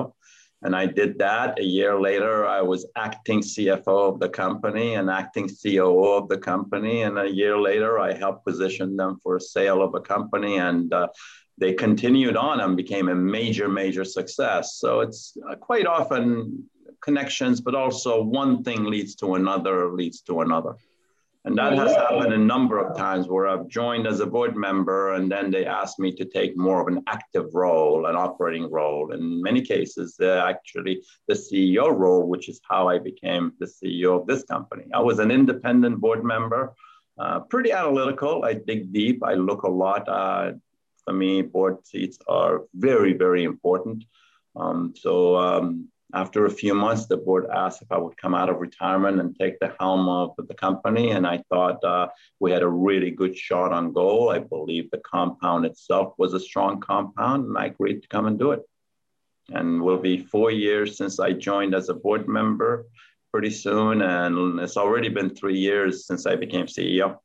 And 0.62 0.74
I 0.74 0.86
did 0.86 1.18
that. 1.18 1.58
A 1.58 1.68
year 1.78 2.00
later, 2.08 2.34
I 2.58 2.62
was 2.62 2.86
acting 2.96 3.40
CFO 3.42 3.98
of 4.12 4.16
the 4.18 4.30
company 4.44 4.88
and 4.94 5.08
acting 5.08 5.48
COO 5.48 6.08
of 6.20 6.28
the 6.28 6.38
company. 6.52 7.02
And 7.02 7.16
a 7.18 7.30
year 7.40 7.56
later, 7.70 8.00
I 8.00 8.10
helped 8.22 8.44
position 8.44 8.96
them 8.96 9.18
for 9.22 9.36
a 9.36 9.40
sale 9.40 9.80
of 9.86 9.94
a 9.94 10.00
company. 10.00 10.56
And 10.56 10.92
uh, 10.92 11.08
they 11.58 11.72
continued 11.74 12.36
on 12.36 12.60
and 12.60 12.76
became 12.76 13.08
a 13.08 13.14
major, 13.14 13.68
major 13.68 14.04
success. 14.04 14.76
So 14.76 15.00
it's 15.00 15.36
uh, 15.48 15.56
quite 15.56 15.86
often 15.86 16.68
connections, 17.00 17.60
but 17.60 17.74
also 17.74 18.22
one 18.22 18.62
thing 18.62 18.84
leads 18.84 19.14
to 19.16 19.34
another, 19.34 19.92
leads 19.92 20.20
to 20.22 20.40
another. 20.40 20.74
And 21.44 21.56
that 21.56 21.72
has 21.78 21.94
happened 21.94 22.34
a 22.34 22.38
number 22.38 22.78
of 22.78 22.96
times 22.96 23.28
where 23.28 23.46
I've 23.46 23.68
joined 23.68 24.06
as 24.06 24.20
a 24.20 24.26
board 24.26 24.54
member 24.56 25.14
and 25.14 25.30
then 25.30 25.50
they 25.50 25.64
asked 25.64 25.98
me 25.98 26.12
to 26.16 26.24
take 26.24 26.56
more 26.58 26.80
of 26.80 26.88
an 26.88 27.02
active 27.06 27.54
role, 27.54 28.06
an 28.06 28.16
operating 28.16 28.70
role. 28.70 29.12
In 29.12 29.40
many 29.40 29.62
cases, 29.62 30.16
uh, 30.20 30.44
actually 30.46 31.02
the 31.26 31.34
CEO 31.34 31.96
role, 31.96 32.28
which 32.28 32.48
is 32.48 32.60
how 32.68 32.88
I 32.88 32.98
became 32.98 33.52
the 33.60 33.66
CEO 33.66 34.20
of 34.20 34.26
this 34.26 34.42
company. 34.44 34.84
I 34.92 35.00
was 35.00 35.20
an 35.20 35.30
independent 35.30 36.00
board 36.00 36.24
member, 36.24 36.74
uh, 37.18 37.40
pretty 37.40 37.72
analytical. 37.72 38.44
I 38.44 38.54
dig 38.54 38.92
deep, 38.92 39.22
I 39.24 39.34
look 39.34 39.62
a 39.62 39.70
lot. 39.70 40.08
Uh, 40.08 40.52
for 41.04 41.14
me, 41.14 41.40
board 41.40 41.86
seats 41.86 42.18
are 42.28 42.64
very, 42.74 43.14
very 43.14 43.44
important. 43.44 44.04
Um, 44.54 44.92
so 44.94 45.36
um, 45.36 45.88
after 46.14 46.46
a 46.46 46.50
few 46.50 46.74
months, 46.74 47.06
the 47.06 47.18
board 47.18 47.46
asked 47.54 47.82
if 47.82 47.92
I 47.92 47.98
would 47.98 48.16
come 48.16 48.34
out 48.34 48.48
of 48.48 48.60
retirement 48.60 49.20
and 49.20 49.36
take 49.38 49.58
the 49.58 49.74
helm 49.78 50.08
of 50.08 50.34
the 50.38 50.54
company. 50.54 51.10
And 51.10 51.26
I 51.26 51.42
thought 51.50 51.84
uh, 51.84 52.08
we 52.40 52.50
had 52.50 52.62
a 52.62 52.68
really 52.68 53.10
good 53.10 53.36
shot 53.36 53.72
on 53.72 53.92
goal. 53.92 54.30
I 54.30 54.38
believe 54.38 54.90
the 54.90 54.98
compound 54.98 55.66
itself 55.66 56.14
was 56.16 56.32
a 56.32 56.40
strong 56.40 56.80
compound, 56.80 57.46
and 57.46 57.58
I 57.58 57.66
agreed 57.66 58.02
to 58.02 58.08
come 58.08 58.26
and 58.26 58.38
do 58.38 58.52
it. 58.52 58.62
And 59.50 59.82
will 59.82 59.98
be 59.98 60.18
four 60.18 60.50
years 60.50 60.96
since 60.96 61.20
I 61.20 61.32
joined 61.32 61.74
as 61.74 61.88
a 61.88 61.94
board 61.94 62.26
member 62.26 62.86
pretty 63.30 63.50
soon. 63.50 64.00
And 64.02 64.60
it's 64.60 64.76
already 64.76 65.10
been 65.10 65.30
three 65.30 65.58
years 65.58 66.06
since 66.06 66.26
I 66.26 66.36
became 66.36 66.66
CEO. 66.66 67.18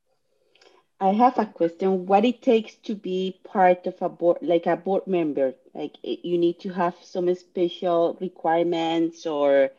I 0.99 1.11
have 1.11 1.37
a 1.37 1.45
question. 1.45 2.05
What 2.05 2.23
it 2.23 2.41
takes 2.41 2.75
to 2.83 2.95
be 2.95 3.39
part 3.43 3.87
of 3.87 4.01
a 4.01 4.09
board, 4.09 4.37
like 4.41 4.65
a 4.67 4.77
board 4.77 5.05
member? 5.07 5.53
Like 5.73 5.97
you 6.03 6.37
need 6.37 6.59
to 6.61 6.69
have 6.69 6.95
some 7.03 7.33
special 7.35 8.17
requirements, 8.21 9.25
or 9.25 9.71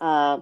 uh, 0.00 0.40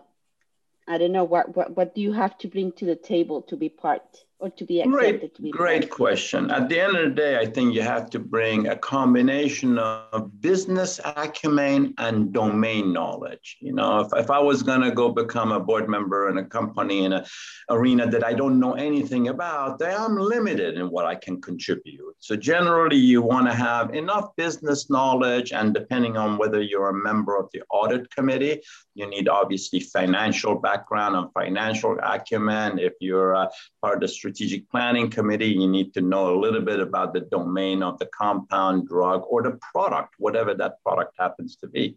I 0.89 0.99
don't 0.99 1.13
know 1.13 1.25
what, 1.25 1.57
what 1.57 1.77
what 1.77 1.95
do 1.95 2.01
you 2.01 2.13
have 2.13 2.39
to 2.39 2.49
bring 2.49 2.73
to 2.73 2.85
the 2.85 2.97
table 2.97 3.43
to 3.43 3.57
be 3.57 3.69
part? 3.69 4.26
Or 4.39 4.51
to 4.51 4.65
be 4.65 4.81
accepted 4.81 5.21
great, 5.21 5.35
to 5.35 5.43
be 5.43 5.51
great 5.51 5.91
question. 5.91 6.51
At 6.51 6.69
the 6.69 6.81
end 6.81 6.97
of 6.97 7.05
the 7.09 7.15
day 7.15 7.39
i 7.39 7.47
think 7.47 7.75
you 7.75 7.83
have 7.83 8.11
to 8.11 8.19
bring 8.19 8.69
a 8.69 8.77
combination 8.77 9.79
of 9.79 10.41
business 10.41 11.01
acumen 11.05 11.95
and 11.99 12.33
domain 12.33 12.93
knowledge. 12.93 13.57
You 13.61 13.73
know 13.73 14.01
if, 14.01 14.09
if 14.17 14.31
i 14.31 14.39
was 14.39 14.63
going 14.63 14.83
to 14.83 14.91
go 14.91 15.11
become 15.11 15.53
a 15.53 15.61
board 15.61 15.89
member 15.89 16.29
in 16.29 16.39
a 16.39 16.45
company 16.45 17.05
in 17.05 17.13
an 17.13 17.25
arena 17.71 18.07
that 18.11 18.25
i 18.25 18.33
don't 18.33 18.61
know 18.61 18.75
anything 18.75 19.29
about 19.29 19.79
then 19.79 19.95
i'm 19.99 20.17
limited 20.17 20.75
in 20.75 20.91
what 20.91 21.07
i 21.07 21.15
can 21.15 21.41
contribute. 21.41 22.15
So 22.19 22.37
generally 22.37 22.97
you 22.97 23.23
want 23.23 23.47
to 23.47 23.55
have 23.55 23.95
enough 23.95 24.35
business 24.37 24.91
knowledge 24.91 25.53
and 25.53 25.73
depending 25.73 26.17
on 26.17 26.39
whether 26.39 26.61
you're 26.61 26.91
a 26.91 26.95
member 27.11 27.39
of 27.39 27.49
the 27.53 27.63
audit 27.71 28.11
committee 28.15 28.61
you 28.97 29.07
need 29.07 29.29
obviously 29.29 29.81
financial 29.81 30.55
background 30.55 31.15
and 31.17 31.31
financial 31.33 31.99
acumen. 32.03 32.79
If 32.79 32.95
you're 33.01 33.35
part 33.83 33.97
of 33.97 34.01
the 34.01 34.09
strategic 34.27 34.69
planning 34.69 35.09
committee, 35.09 35.47
you 35.47 35.69
need 35.69 35.95
to 35.95 36.01
know 36.01 36.35
a 36.35 36.41
little 36.41 36.61
bit 36.61 36.81
about 36.81 37.15
the 37.15 37.21
domain 37.21 37.81
of 37.81 37.97
the 38.01 38.07
compound 38.07 38.89
drug 38.89 39.23
or 39.29 39.41
the 39.41 39.57
product, 39.73 40.15
whatever 40.19 40.53
that 40.53 40.83
product 40.83 41.15
happens 41.17 41.55
to 41.55 41.69
be. 41.69 41.97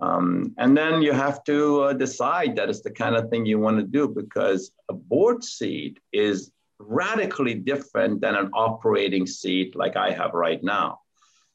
Um, 0.00 0.54
and 0.58 0.76
then 0.76 1.02
you 1.02 1.12
have 1.12 1.44
to 1.44 1.82
uh, 1.82 1.92
decide 1.92 2.56
that 2.56 2.68
it's 2.68 2.80
the 2.80 2.90
kind 2.90 3.14
of 3.14 3.30
thing 3.30 3.46
you 3.46 3.60
want 3.60 3.78
to 3.78 3.84
do 3.84 4.08
because 4.08 4.72
a 4.88 4.92
board 4.92 5.44
seat 5.44 6.00
is 6.12 6.50
radically 6.80 7.54
different 7.54 8.20
than 8.20 8.34
an 8.34 8.50
operating 8.54 9.24
seat 9.24 9.76
like 9.76 9.94
I 9.94 10.10
have 10.10 10.32
right 10.34 10.62
now. 10.64 10.98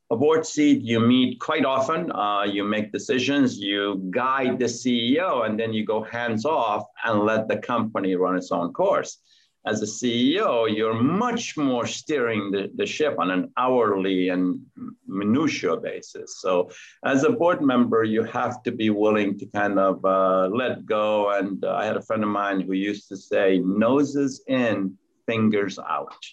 A 0.09 0.15
board 0.15 0.45
seat, 0.45 0.83
you 0.83 1.01
meet 1.01 1.41
quite 1.41 1.65
often, 1.65 2.13
uh, 2.13 2.43
you 2.43 2.63
make 2.63 2.93
decisions, 2.93 3.59
you 3.59 4.07
guide 4.09 4.57
the 4.57 4.71
CEO, 4.79 5.45
and 5.45 5.59
then 5.59 5.73
you 5.73 5.85
go 5.85 6.01
hands 6.01 6.45
off 6.45 6.85
and 7.03 7.25
let 7.25 7.49
the 7.49 7.57
company 7.57 8.15
run 8.15 8.37
its 8.37 8.53
own 8.53 8.71
course 8.71 9.19
as 9.67 9.81
a 9.81 9.85
CEO, 9.85 10.73
you're 10.73 10.93
much 10.93 11.57
more 11.57 11.85
steering 11.85 12.51
the, 12.51 12.71
the 12.75 12.85
ship 12.85 13.15
on 13.19 13.29
an 13.31 13.51
hourly 13.57 14.29
and 14.29 14.61
minutia 15.07 15.75
basis. 15.75 16.39
So, 16.39 16.71
as 17.03 17.23
a 17.25 17.31
board 17.31 17.61
member, 17.61 18.05
you 18.05 18.23
have 18.23 18.63
to 18.63 18.71
be 18.71 18.89
willing 18.89 19.37
to 19.39 19.45
kind 19.47 19.77
of 19.77 20.03
uh, 20.05 20.47
let 20.47 20.85
go. 20.85 21.31
And 21.37 21.63
uh, 21.65 21.75
I 21.75 21.85
had 21.85 21.97
a 21.97 22.01
friend 22.01 22.23
of 22.23 22.29
mine 22.29 22.61
who 22.61 22.73
used 22.73 23.09
to 23.09 23.17
say, 23.17 23.59
noses 23.59 24.41
in, 24.47 24.97
fingers 25.25 25.77
out. 25.77 26.23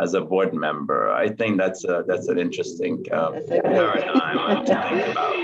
As 0.00 0.14
a 0.14 0.20
board 0.20 0.54
member, 0.54 1.10
I 1.10 1.28
think 1.28 1.58
that's 1.58 1.84
a, 1.84 2.04
that's 2.06 2.28
an 2.28 2.38
interesting 2.38 3.04
uh, 3.12 3.32
paradigm 3.48 4.64
to 4.64 4.74
think 4.88 5.08
about. 5.12 5.36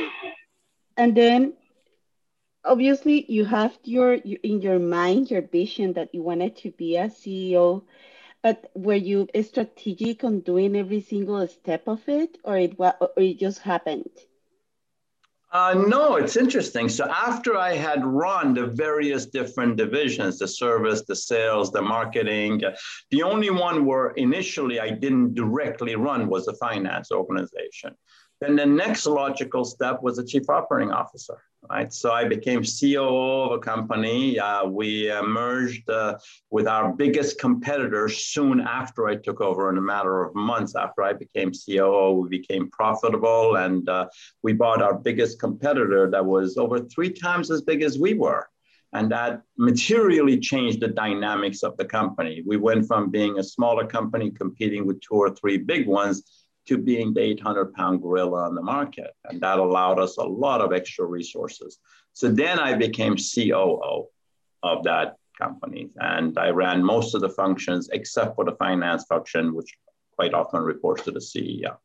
And 0.96 1.14
then 1.14 1.52
obviously 2.66 3.24
you 3.30 3.44
have 3.44 3.76
your 3.84 4.14
in 4.14 4.60
your 4.60 4.78
mind 4.78 5.30
your 5.30 5.42
vision 5.42 5.92
that 5.94 6.14
you 6.14 6.22
wanted 6.22 6.56
to 6.56 6.70
be 6.72 6.96
a 6.96 7.08
ceo 7.08 7.82
but 8.42 8.70
were 8.74 8.94
you 8.94 9.28
strategic 9.42 10.24
on 10.24 10.40
doing 10.40 10.76
every 10.76 11.00
single 11.00 11.46
step 11.48 11.86
of 11.86 12.00
it 12.08 12.38
or 12.44 12.58
it 12.58 12.74
or 12.78 13.10
it 13.16 13.38
just 13.38 13.60
happened 13.60 14.10
uh, 15.52 15.72
no, 15.88 16.16
it's 16.16 16.36
interesting. 16.36 16.88
So 16.88 17.08
after 17.08 17.56
I 17.56 17.74
had 17.74 18.04
run 18.04 18.52
the 18.52 18.66
various 18.66 19.26
different 19.26 19.76
divisions, 19.76 20.38
the 20.38 20.48
service, 20.48 21.04
the 21.06 21.14
sales, 21.16 21.70
the 21.70 21.80
marketing, 21.80 22.60
the 23.10 23.22
only 23.22 23.50
one 23.50 23.86
where 23.86 24.08
initially 24.10 24.80
I 24.80 24.90
didn't 24.90 25.34
directly 25.34 25.94
run 25.94 26.28
was 26.28 26.46
the 26.46 26.54
finance 26.54 27.10
organization. 27.12 27.94
Then 28.40 28.56
the 28.56 28.66
next 28.66 29.06
logical 29.06 29.64
step 29.64 30.02
was 30.02 30.16
the 30.16 30.24
chief 30.24 30.48
operating 30.48 30.92
officer 30.92 31.38
right? 31.70 31.92
So 31.92 32.12
I 32.12 32.24
became 32.24 32.62
COO 32.62 33.42
of 33.44 33.52
a 33.52 33.58
company. 33.58 34.38
Uh, 34.38 34.66
we 34.66 35.12
merged 35.22 35.88
uh, 35.88 36.18
with 36.50 36.66
our 36.66 36.92
biggest 36.92 37.38
competitor 37.38 38.08
soon 38.08 38.60
after 38.60 39.08
I 39.08 39.16
took 39.16 39.40
over. 39.40 39.70
In 39.70 39.78
a 39.78 39.82
matter 39.82 40.22
of 40.22 40.34
months 40.34 40.74
after 40.76 41.02
I 41.02 41.12
became 41.12 41.52
COO, 41.52 42.12
we 42.12 42.28
became 42.28 42.70
profitable, 42.70 43.56
and 43.56 43.88
uh, 43.88 44.06
we 44.42 44.52
bought 44.52 44.82
our 44.82 44.94
biggest 44.94 45.38
competitor 45.38 46.10
that 46.10 46.24
was 46.24 46.56
over 46.56 46.80
three 46.80 47.10
times 47.10 47.50
as 47.50 47.62
big 47.62 47.82
as 47.82 47.98
we 47.98 48.14
were. 48.14 48.48
And 48.92 49.10
that 49.10 49.42
materially 49.58 50.38
changed 50.38 50.80
the 50.80 50.88
dynamics 50.88 51.62
of 51.62 51.76
the 51.76 51.84
company. 51.84 52.42
We 52.46 52.56
went 52.56 52.86
from 52.86 53.10
being 53.10 53.38
a 53.38 53.42
smaller 53.42 53.86
company 53.86 54.30
competing 54.30 54.86
with 54.86 55.00
two 55.00 55.14
or 55.14 55.30
three 55.34 55.58
big 55.58 55.86
ones 55.86 56.45
to 56.66 56.78
being 56.78 57.14
the 57.14 57.20
800 57.20 57.72
pound 57.74 58.02
gorilla 58.02 58.44
on 58.44 58.54
the 58.54 58.62
market. 58.62 59.12
And 59.24 59.40
that 59.40 59.58
allowed 59.58 59.98
us 59.98 60.16
a 60.16 60.24
lot 60.24 60.60
of 60.60 60.72
extra 60.72 61.04
resources. 61.04 61.78
So 62.12 62.28
then 62.28 62.58
I 62.58 62.74
became 62.74 63.16
COO 63.16 64.08
of 64.62 64.84
that 64.84 65.16
company. 65.38 65.90
And 65.96 66.38
I 66.38 66.48
ran 66.48 66.82
most 66.82 67.14
of 67.14 67.20
the 67.20 67.28
functions 67.28 67.88
except 67.92 68.34
for 68.34 68.44
the 68.44 68.56
finance 68.56 69.04
function, 69.04 69.54
which 69.54 69.72
quite 70.12 70.34
often 70.34 70.62
reports 70.62 71.04
to 71.04 71.12
the 71.12 71.20
CEO. 71.20 71.76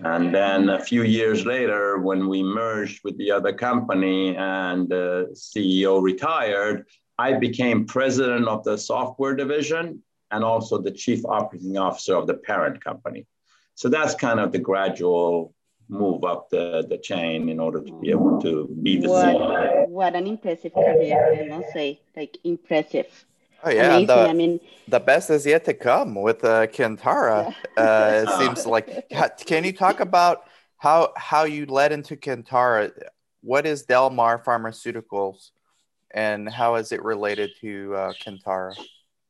And 0.00 0.34
then 0.34 0.70
a 0.70 0.80
few 0.80 1.04
years 1.04 1.46
later, 1.46 1.98
when 1.98 2.26
we 2.28 2.42
merged 2.42 3.00
with 3.04 3.16
the 3.16 3.30
other 3.30 3.52
company 3.52 4.36
and 4.36 4.88
the 4.88 5.28
CEO 5.34 6.02
retired, 6.02 6.86
I 7.16 7.34
became 7.34 7.86
president 7.86 8.48
of 8.48 8.64
the 8.64 8.76
software 8.76 9.36
division 9.36 10.02
and 10.32 10.42
also 10.42 10.78
the 10.78 10.90
chief 10.90 11.24
operating 11.24 11.78
officer 11.78 12.16
of 12.16 12.26
the 12.26 12.34
parent 12.34 12.82
company. 12.82 13.26
So 13.74 13.88
that's 13.88 14.14
kind 14.14 14.40
of 14.40 14.52
the 14.52 14.58
gradual 14.58 15.54
move 15.88 16.24
up 16.24 16.48
the, 16.50 16.86
the 16.88 16.98
chain 16.98 17.48
in 17.48 17.60
order 17.60 17.80
to 17.80 17.92
be 18.00 18.10
able 18.10 18.40
to 18.40 18.68
be 18.82 19.00
the 19.00 19.08
what, 19.08 19.26
CEO. 19.26 19.88
What 19.88 20.14
an 20.14 20.26
impressive 20.26 20.72
career, 20.72 21.40
I 21.42 21.48
must 21.48 21.72
say. 21.72 22.00
Like 22.16 22.38
impressive. 22.44 23.06
Oh 23.62 23.70
yeah, 23.70 23.96
Amazing. 23.96 24.06
The, 24.06 24.28
I 24.28 24.32
mean, 24.32 24.60
the 24.88 25.00
best 25.00 25.30
is 25.30 25.46
yet 25.46 25.64
to 25.64 25.74
come 25.74 26.14
with 26.14 26.44
uh, 26.44 26.66
Kintara. 26.66 27.54
Yeah. 27.76 27.82
uh, 27.82 28.24
it 28.26 28.38
seems 28.38 28.66
like. 28.66 29.08
Can 29.46 29.64
you 29.64 29.72
talk 29.72 30.00
about 30.00 30.44
how 30.76 31.12
how 31.16 31.44
you 31.44 31.64
led 31.66 31.92
into 31.92 32.14
Kintara? 32.14 32.92
What 33.40 33.66
is 33.66 33.82
Delmar 33.84 34.42
Pharmaceuticals, 34.44 35.50
and 36.10 36.48
how 36.48 36.74
is 36.74 36.92
it 36.92 37.02
related 37.02 37.52
to 37.62 37.94
uh, 37.94 38.12
Kintara? 38.22 38.76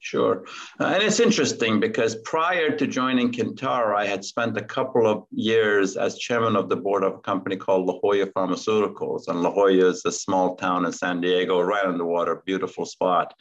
Sure. 0.04 0.44
Uh, 0.78 0.92
and 0.92 1.02
it's 1.02 1.18
interesting 1.18 1.80
because 1.80 2.16
prior 2.26 2.76
to 2.76 2.86
joining 2.86 3.32
Kintara, 3.32 3.96
I 3.96 4.04
had 4.04 4.22
spent 4.22 4.54
a 4.58 4.62
couple 4.62 5.06
of 5.06 5.24
years 5.30 5.96
as 5.96 6.18
chairman 6.18 6.56
of 6.56 6.68
the 6.68 6.76
board 6.76 7.02
of 7.02 7.14
a 7.14 7.18
company 7.20 7.56
called 7.56 7.86
La 7.86 7.98
Jolla 8.00 8.26
Pharmaceuticals. 8.26 9.28
And 9.28 9.40
La 9.40 9.50
Jolla 9.50 9.88
is 9.88 10.04
a 10.04 10.12
small 10.12 10.56
town 10.56 10.84
in 10.84 10.92
San 10.92 11.22
Diego, 11.22 11.58
right 11.62 11.86
on 11.86 11.96
the 11.96 12.04
water, 12.04 12.42
beautiful 12.44 12.84
spot. 12.84 13.32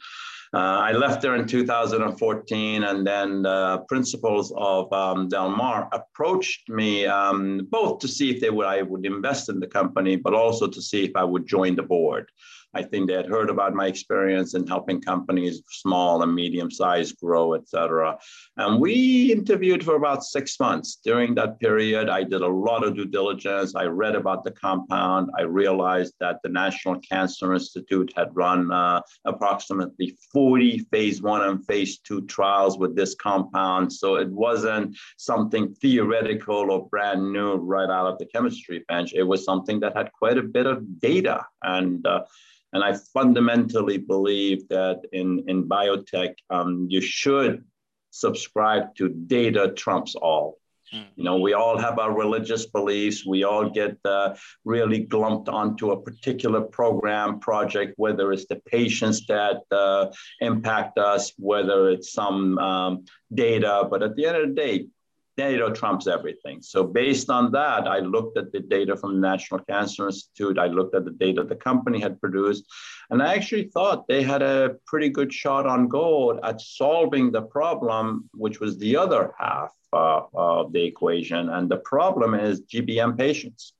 Uh, 0.54 0.78
I 0.88 0.92
left 0.92 1.20
there 1.20 1.36
in 1.36 1.46
2014, 1.46 2.84
and 2.84 3.06
then 3.06 3.42
the 3.42 3.84
principals 3.86 4.50
of 4.56 4.90
um, 4.90 5.28
Del 5.28 5.50
Mar 5.50 5.90
approached 5.92 6.70
me 6.70 7.04
um, 7.04 7.68
both 7.70 7.98
to 7.98 8.08
see 8.08 8.30
if 8.30 8.40
they 8.40 8.48
would 8.48 8.66
I 8.66 8.80
would 8.80 9.04
invest 9.04 9.50
in 9.50 9.60
the 9.60 9.66
company, 9.66 10.16
but 10.16 10.32
also 10.32 10.66
to 10.66 10.80
see 10.80 11.04
if 11.04 11.10
I 11.14 11.24
would 11.24 11.46
join 11.46 11.76
the 11.76 11.82
board. 11.82 12.30
I 12.74 12.82
think 12.82 13.08
they 13.08 13.14
had 13.14 13.26
heard 13.26 13.50
about 13.50 13.74
my 13.74 13.86
experience 13.86 14.54
in 14.54 14.66
helping 14.66 15.00
companies, 15.00 15.62
small 15.68 16.22
and 16.22 16.34
medium 16.34 16.70
size, 16.70 17.12
grow, 17.12 17.54
et 17.54 17.68
cetera. 17.68 18.18
And 18.56 18.80
we 18.80 19.32
interviewed 19.32 19.84
for 19.84 19.96
about 19.96 20.24
six 20.24 20.58
months. 20.58 20.98
During 21.04 21.34
that 21.34 21.60
period, 21.60 22.08
I 22.08 22.24
did 22.24 22.42
a 22.42 22.46
lot 22.46 22.84
of 22.84 22.96
due 22.96 23.04
diligence. 23.04 23.74
I 23.74 23.84
read 23.84 24.14
about 24.14 24.44
the 24.44 24.50
compound. 24.52 25.30
I 25.38 25.42
realized 25.42 26.14
that 26.20 26.40
the 26.42 26.48
National 26.48 26.98
Cancer 27.00 27.54
Institute 27.54 28.12
had 28.16 28.34
run 28.34 28.70
uh, 28.72 29.00
approximately 29.24 30.16
40 30.32 30.80
phase 30.90 31.22
one 31.22 31.42
and 31.42 31.64
phase 31.66 31.98
two 31.98 32.26
trials 32.26 32.78
with 32.78 32.96
this 32.96 33.14
compound. 33.14 33.92
So 33.92 34.16
it 34.16 34.28
wasn't 34.28 34.96
something 35.16 35.74
theoretical 35.74 36.70
or 36.70 36.88
brand 36.88 37.32
new 37.32 37.54
right 37.54 37.90
out 37.90 38.06
of 38.06 38.18
the 38.18 38.26
chemistry 38.26 38.84
bench. 38.88 39.12
It 39.14 39.22
was 39.22 39.44
something 39.44 39.80
that 39.80 39.96
had 39.96 40.12
quite 40.12 40.38
a 40.38 40.42
bit 40.42 40.66
of 40.66 41.00
data. 41.00 41.46
And 41.62 42.06
uh, 42.06 42.24
and 42.74 42.82
I 42.82 42.94
fundamentally 43.12 43.98
believe 43.98 44.68
that 44.68 45.02
in, 45.12 45.44
in 45.46 45.68
biotech, 45.68 46.34
um, 46.50 46.88
you 46.90 47.00
should 47.00 47.64
subscribe 48.10 48.94
to 48.96 49.08
data 49.08 49.72
trumps 49.76 50.16
all. 50.16 50.58
Hmm. 50.90 51.02
You 51.14 51.24
know, 51.24 51.38
we 51.38 51.54
all 51.54 51.78
have 51.78 52.00
our 52.00 52.12
religious 52.12 52.66
beliefs. 52.66 53.24
We 53.24 53.44
all 53.44 53.70
get 53.70 53.96
uh, 54.04 54.34
really 54.64 55.00
glumped 55.00 55.48
onto 55.48 55.92
a 55.92 56.00
particular 56.00 56.60
program, 56.60 57.38
project, 57.38 57.94
whether 57.96 58.32
it's 58.32 58.46
the 58.46 58.60
patients 58.66 59.24
that 59.26 59.62
uh, 59.70 60.12
impact 60.40 60.98
us, 60.98 61.32
whether 61.38 61.88
it's 61.90 62.12
some 62.12 62.58
um, 62.58 63.04
data. 63.32 63.86
But 63.88 64.02
at 64.02 64.16
the 64.16 64.26
end 64.26 64.36
of 64.36 64.48
the 64.48 64.54
day, 64.54 64.86
data 65.36 65.70
trumps 65.74 66.06
everything. 66.06 66.62
So 66.62 66.84
based 66.84 67.30
on 67.30 67.52
that, 67.52 67.86
I 67.88 67.98
looked 67.98 68.38
at 68.38 68.52
the 68.52 68.60
data 68.60 68.96
from 68.96 69.14
the 69.14 69.28
National 69.28 69.60
Cancer 69.60 70.06
Institute. 70.06 70.58
I 70.58 70.66
looked 70.66 70.94
at 70.94 71.04
the 71.04 71.10
data 71.10 71.42
the 71.44 71.56
company 71.56 72.00
had 72.00 72.20
produced, 72.20 72.64
and 73.10 73.22
I 73.22 73.34
actually 73.34 73.70
thought 73.74 74.06
they 74.06 74.22
had 74.22 74.42
a 74.42 74.76
pretty 74.86 75.08
good 75.08 75.32
shot 75.32 75.66
on 75.66 75.88
goal 75.88 76.38
at 76.42 76.60
solving 76.60 77.32
the 77.32 77.42
problem, 77.42 78.28
which 78.34 78.60
was 78.60 78.78
the 78.78 78.96
other 78.96 79.32
half 79.38 79.72
uh, 79.92 80.22
of 80.34 80.72
the 80.72 80.84
equation. 80.84 81.48
And 81.48 81.68
the 81.68 81.78
problem 81.78 82.34
is 82.34 82.62
GBM 82.62 83.16
patients. 83.16 83.74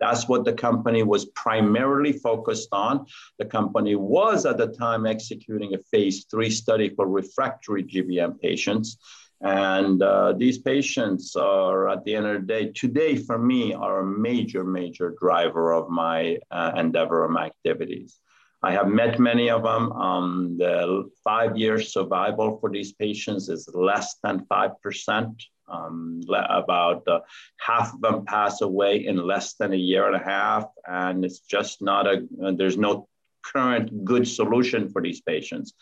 That's 0.00 0.26
what 0.26 0.44
the 0.44 0.54
company 0.54 1.02
was 1.02 1.26
primarily 1.26 2.12
focused 2.12 2.70
on. 2.72 3.04
The 3.38 3.44
company 3.44 3.94
was 3.96 4.46
at 4.46 4.56
the 4.56 4.68
time 4.68 5.06
executing 5.06 5.74
a 5.74 5.78
phase 5.78 6.24
three 6.30 6.50
study 6.50 6.88
for 6.88 7.06
refractory 7.06 7.84
GBM 7.84 8.40
patients. 8.40 8.96
And 9.42 10.02
uh, 10.02 10.34
these 10.34 10.58
patients 10.58 11.34
are, 11.34 11.88
at 11.88 12.04
the 12.04 12.14
end 12.14 12.26
of 12.26 12.40
the 12.40 12.46
day, 12.46 12.72
today 12.72 13.16
for 13.16 13.38
me, 13.38 13.72
are 13.72 14.00
a 14.00 14.06
major, 14.06 14.64
major 14.64 15.14
driver 15.18 15.72
of 15.72 15.88
my 15.88 16.38
uh, 16.50 16.72
endeavor 16.76 17.24
and 17.24 17.32
my 17.32 17.46
activities. 17.46 18.18
I 18.62 18.72
have 18.72 18.88
met 18.88 19.18
many 19.18 19.48
of 19.48 19.62
them. 19.62 19.92
Um, 19.92 20.56
the 20.58 21.10
five 21.24 21.56
year 21.56 21.80
survival 21.80 22.58
for 22.58 22.68
these 22.68 22.92
patients 22.92 23.48
is 23.48 23.68
less 23.72 24.16
than 24.22 24.44
5%. 24.50 25.34
Um, 25.68 26.20
about 26.28 27.06
uh, 27.06 27.20
half 27.60 27.94
of 27.94 28.00
them 28.00 28.24
pass 28.24 28.60
away 28.60 29.06
in 29.06 29.16
less 29.16 29.54
than 29.54 29.72
a 29.72 29.76
year 29.76 30.08
and 30.08 30.16
a 30.16 30.24
half. 30.24 30.64
And 30.84 31.24
it's 31.24 31.38
just 31.38 31.80
not 31.80 32.08
a, 32.08 32.26
there's 32.56 32.76
no 32.76 33.08
current 33.44 34.04
good 34.04 34.26
solution 34.26 34.88
for 34.88 35.00
these 35.00 35.20
patients. 35.20 35.74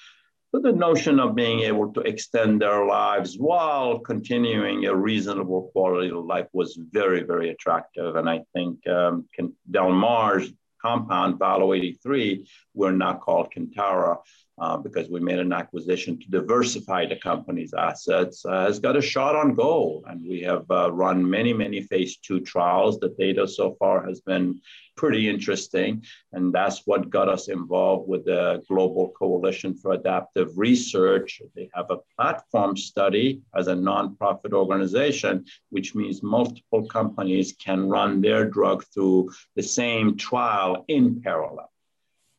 But 0.53 0.63
the 0.63 0.73
notion 0.73 1.21
of 1.21 1.35
being 1.35 1.61
able 1.61 1.93
to 1.93 2.01
extend 2.01 2.63
their 2.63 2.87
lives 2.87 3.37
while 3.37 3.99
continuing 3.99 4.87
a 4.87 4.95
reasonable 4.95 5.71
quality 5.73 6.11
of 6.11 6.25
life 6.25 6.49
was 6.53 6.79
very, 6.91 7.23
very 7.23 7.51
attractive. 7.51 8.17
And 8.17 8.31
I 8.31 8.45
think 8.55 8.87
um, 8.89 9.29
Del 9.71 9.93
Mar's 9.93 10.51
compound, 10.81 11.39
VAL-083, 11.39 12.49
we're 12.73 12.93
now 12.93 13.15
called 13.15 13.53
Kintara, 13.55 14.17
uh, 14.61 14.77
because 14.77 15.09
we 15.09 15.21
made 15.21 15.39
an 15.39 15.53
acquisition 15.53 16.19
to 16.19 16.31
diversify 16.31 17.07
the 17.07 17.17
company's 17.17 17.75
assets, 17.75 18.45
uh, 18.45 18.65
has 18.65 18.79
got 18.79 18.97
a 18.97 19.03
shot 19.03 19.37
on 19.37 19.55
goal. 19.55 20.05
And 20.07 20.27
we 20.27 20.41
have 20.43 20.71
uh, 20.71 20.91
run 20.93 21.29
many, 21.29 21.53
many 21.53 21.83
phase 21.83 22.17
two 22.17 22.41
trials. 22.41 22.99
The 22.99 23.15
data 23.19 23.47
so 23.47 23.77
far 23.79 24.05
has 24.07 24.21
been 24.21 24.61
pretty 24.97 25.29
interesting. 25.29 26.05
And 26.33 26.53
that's 26.53 26.83
what 26.85 27.09
got 27.09 27.29
us 27.29 27.49
involved 27.49 28.09
with 28.09 28.25
the 28.25 28.63
Global 28.69 29.11
Coalition 29.11 29.75
for 29.75 29.93
Adaptive 29.93 30.51
Research. 30.59 31.41
They 31.55 31.71
have 31.73 31.91
a 31.91 31.99
platform 32.17 32.77
study 32.77 33.41
as 33.55 33.69
a 33.69 33.75
nonprofit 33.75 34.53
organization, 34.53 35.45
which 35.71 35.95
means 35.95 36.23
multiple 36.23 36.85
companies 36.87 37.55
can 37.65 37.89
run 37.89 38.21
their 38.21 38.45
drug 38.45 38.85
through 38.93 39.31
the 39.55 39.63
same 39.63 40.17
trial 40.17 40.85
in 40.89 41.23
parallel. 41.23 41.71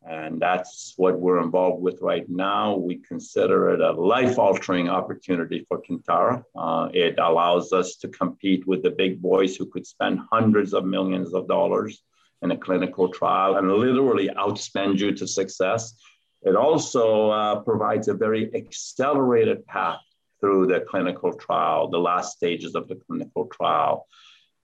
And 0.10 0.41
that's 0.41 0.95
what 0.98 1.19
we're 1.19 1.39
involved 1.39 1.84
with 1.84 2.02
right 2.02 2.28
now. 2.28 2.76
We 2.76 2.95
consider 2.98 3.69
it 3.69 3.80
a 3.80 3.91
life 3.91 4.39
altering 4.39 4.89
opportunity 4.89 5.63
for 5.67 5.84
Kintara. 5.84 6.43
Uh, 6.56 6.89
it 6.91 7.19
allows 7.19 7.72
us 7.74 7.95
to 7.98 8.08
compete 8.08 8.65
with 8.65 8.82
the 8.82 8.89
big 8.89 9.22
boys 9.22 9.56
who 9.56 9.67
could 9.67 9.86
spend 9.86 10.19
hundreds 10.32 10.74
of 10.74 10.84
millions 10.84 11.36
of 11.36 11.48
dollars 11.48 12.02
in 12.41 12.50
a 12.50 12.58
clinical 12.58 13.10
trial 13.10 13.58
and 13.58 13.72
literally 13.72 14.30
outspend 14.30 14.98
you 14.98 15.12
to 15.12 15.28
success. 15.28 15.93
It 16.41 16.56
also 16.56 17.30
uh, 17.30 17.60
provides 17.60 18.08
a 18.08 18.15
very 18.15 18.50
accelerated 18.56 19.63
path 19.67 20.00
through 20.39 20.67
the 20.67 20.80
clinical 20.89 21.34
trial, 21.34 21.88
the 21.88 22.00
last 22.00 22.36
stages 22.36 22.74
of 22.74 22.88
the 22.88 22.95
clinical 22.95 23.45
trial. 23.45 24.08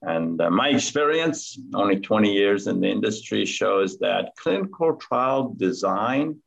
And 0.06 0.40
uh, 0.40 0.52
my 0.52 0.70
experience, 0.70 1.60
only 1.74 2.00
20 2.00 2.32
years 2.32 2.68
in 2.68 2.80
the 2.80 2.88
industry, 2.88 3.46
shows 3.46 3.98
that 4.00 4.34
clinical 4.38 4.96
trial 4.96 5.56
design 5.58 6.38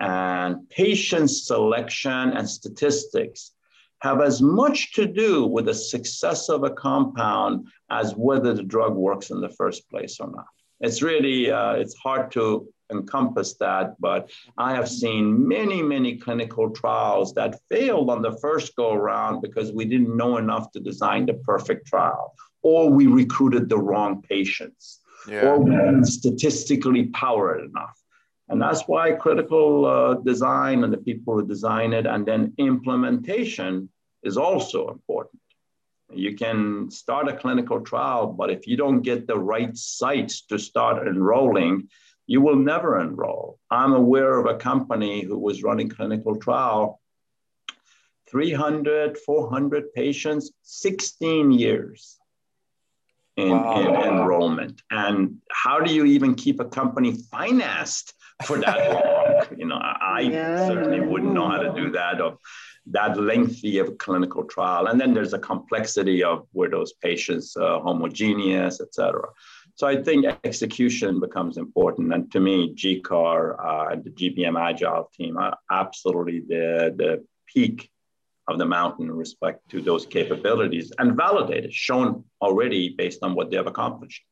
and 0.00 0.68
patient 0.70 1.30
selection 1.30 2.10
and 2.10 2.48
statistics 2.48 3.52
have 4.00 4.20
as 4.20 4.40
much 4.40 4.94
to 4.94 5.06
do 5.06 5.46
with 5.46 5.66
the 5.66 5.74
success 5.74 6.48
of 6.48 6.64
a 6.64 6.70
compound 6.70 7.68
as 7.90 8.14
whether 8.16 8.54
the 8.54 8.62
drug 8.62 8.94
works 8.94 9.30
in 9.30 9.40
the 9.40 9.48
first 9.48 9.88
place 9.90 10.18
or 10.18 10.30
not. 10.30 10.46
It's 10.80 11.02
really, 11.02 11.50
uh, 11.50 11.74
it's 11.74 11.94
hard 11.94 12.32
to 12.32 12.66
encompass 12.92 13.54
that, 13.54 13.86
but 14.00 14.30
I 14.56 14.74
have 14.74 14.88
seen 14.88 15.24
many, 15.48 15.82
many 15.82 16.16
clinical 16.16 16.70
trials 16.70 17.34
that 17.34 17.60
failed 17.70 18.08
on 18.10 18.22
the 18.22 18.36
first 18.44 18.76
go 18.76 18.92
around 18.92 19.40
because 19.40 19.72
we 19.72 19.84
didn't 19.84 20.16
know 20.16 20.36
enough 20.36 20.70
to 20.72 20.80
design 20.80 21.26
the 21.26 21.34
perfect 21.34 21.86
trial, 21.86 22.34
or 22.62 22.90
we 22.90 23.06
recruited 23.06 23.68
the 23.68 23.78
wrong 23.78 24.22
patients, 24.22 25.00
yeah. 25.28 25.46
or 25.46 25.58
we 25.58 25.70
didn't 25.70 26.06
statistically 26.06 27.04
power 27.06 27.56
it 27.56 27.64
enough. 27.64 27.96
And 28.48 28.60
that's 28.60 28.82
why 28.82 29.12
critical 29.12 29.86
uh, 29.86 30.14
design 30.14 30.84
and 30.84 30.92
the 30.92 30.98
people 30.98 31.34
who 31.34 31.46
design 31.46 31.92
it 31.92 32.06
and 32.06 32.26
then 32.26 32.52
implementation 32.58 33.88
is 34.22 34.36
also 34.36 34.90
important. 34.90 35.40
You 36.14 36.34
can 36.36 36.90
start 36.90 37.28
a 37.28 37.36
clinical 37.36 37.80
trial, 37.80 38.26
but 38.26 38.50
if 38.50 38.66
you 38.66 38.76
don't 38.76 39.00
get 39.00 39.26
the 39.26 39.38
right 39.38 39.74
sites 39.74 40.42
to 40.46 40.58
start 40.58 41.06
enrolling, 41.06 41.88
you 42.32 42.40
will 42.40 42.56
never 42.56 42.98
enroll. 42.98 43.58
I'm 43.70 43.92
aware 43.92 44.38
of 44.38 44.46
a 44.46 44.56
company 44.56 45.22
who 45.22 45.38
was 45.38 45.62
running 45.62 45.90
clinical 45.90 46.34
trial 46.36 46.98
300, 48.30 49.18
400 49.18 49.92
patients, 49.92 50.50
16 50.62 51.52
years 51.52 52.16
in, 53.36 53.50
wow. 53.50 53.80
in 53.80 54.14
enrollment. 54.14 54.80
And 54.90 55.42
how 55.50 55.80
do 55.80 55.92
you 55.92 56.06
even 56.06 56.34
keep 56.34 56.58
a 56.58 56.64
company 56.64 57.18
financed 57.30 58.14
for 58.46 58.58
that 58.58 58.78
long. 58.94 59.58
You 59.58 59.66
know, 59.66 59.76
I 59.76 60.20
yeah. 60.20 60.66
certainly 60.66 61.00
wouldn't 61.00 61.32
know 61.32 61.48
how 61.48 61.58
to 61.58 61.72
do 61.74 61.90
that 61.92 62.20
of 62.20 62.38
that 62.86 63.18
lengthy 63.18 63.78
of 63.78 63.88
a 63.88 63.92
clinical 63.92 64.44
trial. 64.44 64.86
And 64.86 65.00
then 65.00 65.14
there's 65.14 65.34
a 65.34 65.38
complexity 65.38 66.24
of 66.24 66.46
were 66.52 66.68
those 66.68 66.92
patients 66.94 67.56
uh, 67.56 67.78
homogeneous, 67.80 68.80
et 68.80 68.92
cetera. 68.92 69.28
So 69.74 69.86
I 69.86 70.02
think 70.02 70.26
execution 70.44 71.18
becomes 71.18 71.56
important. 71.56 72.12
And 72.12 72.30
to 72.32 72.40
me, 72.40 72.74
GCAR 72.74 73.56
uh, 73.58 73.92
and 73.92 74.04
the 74.04 74.10
GBM 74.10 74.60
Agile 74.60 75.10
team 75.14 75.38
are 75.38 75.56
absolutely 75.70 76.40
the, 76.40 76.94
the 76.96 77.24
peak 77.46 77.90
of 78.48 78.58
the 78.58 78.66
mountain 78.66 79.06
in 79.06 79.12
respect 79.12 79.68
to 79.70 79.80
those 79.80 80.04
capabilities 80.04 80.92
and 80.98 81.16
validated, 81.16 81.72
shown 81.72 82.24
already 82.40 82.90
based 82.90 83.22
on 83.22 83.34
what 83.34 83.50
they 83.50 83.56
have 83.56 83.66
accomplished. 83.66 84.22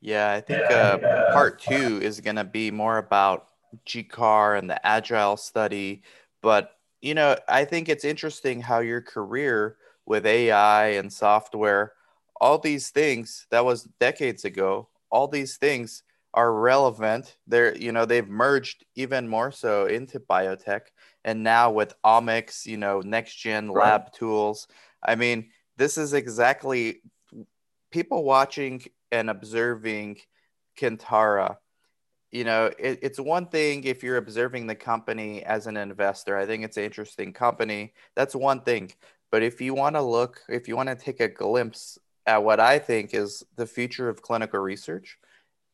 Yeah, 0.00 0.32
I 0.32 0.40
think 0.40 0.70
uh, 0.70 0.98
part 1.32 1.60
two 1.60 2.00
is 2.02 2.20
going 2.20 2.36
to 2.36 2.44
be 2.44 2.70
more 2.70 2.98
about 2.98 3.48
GCAR 3.86 4.58
and 4.58 4.70
the 4.70 4.84
agile 4.86 5.36
study. 5.36 6.02
But, 6.42 6.72
you 7.00 7.14
know, 7.14 7.36
I 7.48 7.64
think 7.64 7.88
it's 7.88 8.04
interesting 8.04 8.60
how 8.60 8.78
your 8.78 9.00
career 9.00 9.76
with 10.06 10.24
AI 10.24 10.86
and 10.90 11.12
software, 11.12 11.92
all 12.40 12.58
these 12.58 12.90
things 12.90 13.46
that 13.50 13.64
was 13.64 13.88
decades 14.00 14.44
ago, 14.44 14.88
all 15.10 15.28
these 15.28 15.56
things 15.56 16.02
are 16.34 16.52
relevant. 16.52 17.36
They're, 17.46 17.76
you 17.76 17.92
know, 17.92 18.04
they've 18.04 18.28
merged 18.28 18.84
even 18.94 19.28
more 19.28 19.50
so 19.50 19.86
into 19.86 20.20
biotech. 20.20 20.82
And 21.24 21.42
now 21.42 21.70
with 21.70 21.94
omics, 22.04 22.66
you 22.66 22.76
know, 22.76 23.00
next 23.00 23.36
gen 23.36 23.70
right. 23.70 23.84
lab 23.84 24.12
tools. 24.12 24.68
I 25.02 25.14
mean, 25.14 25.50
this 25.76 25.98
is 25.98 26.12
exactly 26.12 27.02
people 27.90 28.24
watching 28.24 28.84
and 29.10 29.30
observing 29.30 30.18
Kintara 30.78 31.56
you 32.30 32.44
know, 32.44 32.70
it, 32.78 32.98
it's 33.02 33.18
one 33.18 33.46
thing 33.46 33.84
if 33.84 34.02
you're 34.02 34.18
observing 34.18 34.66
the 34.66 34.74
company 34.74 35.42
as 35.44 35.66
an 35.66 35.76
investor. 35.76 36.36
I 36.36 36.46
think 36.46 36.64
it's 36.64 36.76
an 36.76 36.84
interesting 36.84 37.32
company. 37.32 37.94
That's 38.14 38.34
one 38.34 38.60
thing. 38.60 38.92
But 39.30 39.42
if 39.42 39.60
you 39.60 39.74
want 39.74 39.96
to 39.96 40.02
look, 40.02 40.40
if 40.48 40.68
you 40.68 40.76
want 40.76 40.88
to 40.90 40.94
take 40.94 41.20
a 41.20 41.28
glimpse 41.28 41.98
at 42.28 42.44
what 42.44 42.60
I 42.60 42.78
think 42.78 43.14
is 43.14 43.42
the 43.56 43.66
future 43.66 44.10
of 44.10 44.20
clinical 44.20 44.60
research, 44.60 45.18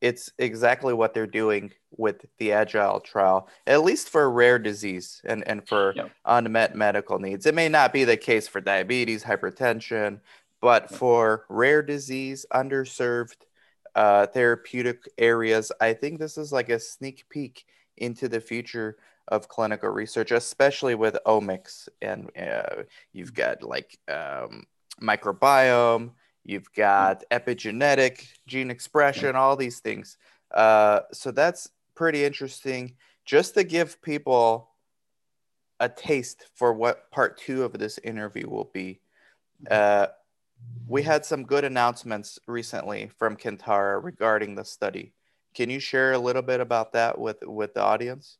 it's 0.00 0.30
exactly 0.38 0.94
what 0.94 1.12
they're 1.12 1.26
doing 1.26 1.72
with 1.96 2.24
the 2.38 2.52
agile 2.52 3.00
trial, 3.00 3.48
at 3.66 3.82
least 3.82 4.08
for 4.08 4.30
rare 4.30 4.60
disease 4.60 5.20
and, 5.24 5.46
and 5.48 5.66
for 5.66 5.94
yep. 5.96 6.12
unmet 6.24 6.76
medical 6.76 7.18
needs. 7.18 7.46
It 7.46 7.56
may 7.56 7.68
not 7.68 7.92
be 7.92 8.04
the 8.04 8.16
case 8.16 8.46
for 8.46 8.60
diabetes, 8.60 9.24
hypertension, 9.24 10.20
but 10.60 10.90
for 10.94 11.44
rare 11.48 11.82
disease, 11.82 12.46
underserved 12.52 13.36
uh, 13.96 14.26
therapeutic 14.26 15.08
areas. 15.18 15.72
I 15.80 15.92
think 15.92 16.18
this 16.18 16.38
is 16.38 16.52
like 16.52 16.68
a 16.68 16.78
sneak 16.78 17.24
peek 17.28 17.64
into 17.96 18.28
the 18.28 18.40
future 18.40 18.96
of 19.28 19.48
clinical 19.48 19.88
research, 19.88 20.30
especially 20.30 20.94
with 20.94 21.16
omics. 21.26 21.88
And 22.00 22.30
uh, 22.38 22.84
you've 23.12 23.34
got 23.34 23.62
like 23.62 23.98
um, 24.08 24.64
microbiome, 25.00 26.10
you've 26.44 26.72
got 26.72 27.24
epigenetic, 27.30 28.26
gene 28.46 28.70
expression, 28.70 29.34
all 29.36 29.56
these 29.56 29.80
things. 29.80 30.16
Uh, 30.52 31.00
so 31.12 31.30
that's 31.30 31.70
pretty 31.94 32.24
interesting. 32.24 32.94
Just 33.24 33.54
to 33.54 33.64
give 33.64 34.00
people 34.02 34.70
a 35.80 35.88
taste 35.88 36.46
for 36.54 36.72
what 36.72 37.10
part 37.10 37.38
two 37.38 37.64
of 37.64 37.72
this 37.72 37.98
interview 37.98 38.48
will 38.48 38.70
be. 38.72 39.00
Uh, 39.70 40.06
we 40.86 41.02
had 41.02 41.24
some 41.24 41.44
good 41.44 41.64
announcements 41.64 42.38
recently 42.46 43.10
from 43.18 43.36
Kintara 43.36 44.02
regarding 44.02 44.54
the 44.54 44.64
study. 44.64 45.12
Can 45.54 45.70
you 45.70 45.80
share 45.80 46.12
a 46.12 46.18
little 46.18 46.42
bit 46.42 46.60
about 46.60 46.92
that 46.92 47.18
with, 47.18 47.38
with 47.42 47.74
the 47.74 47.82
audience? 47.82 48.38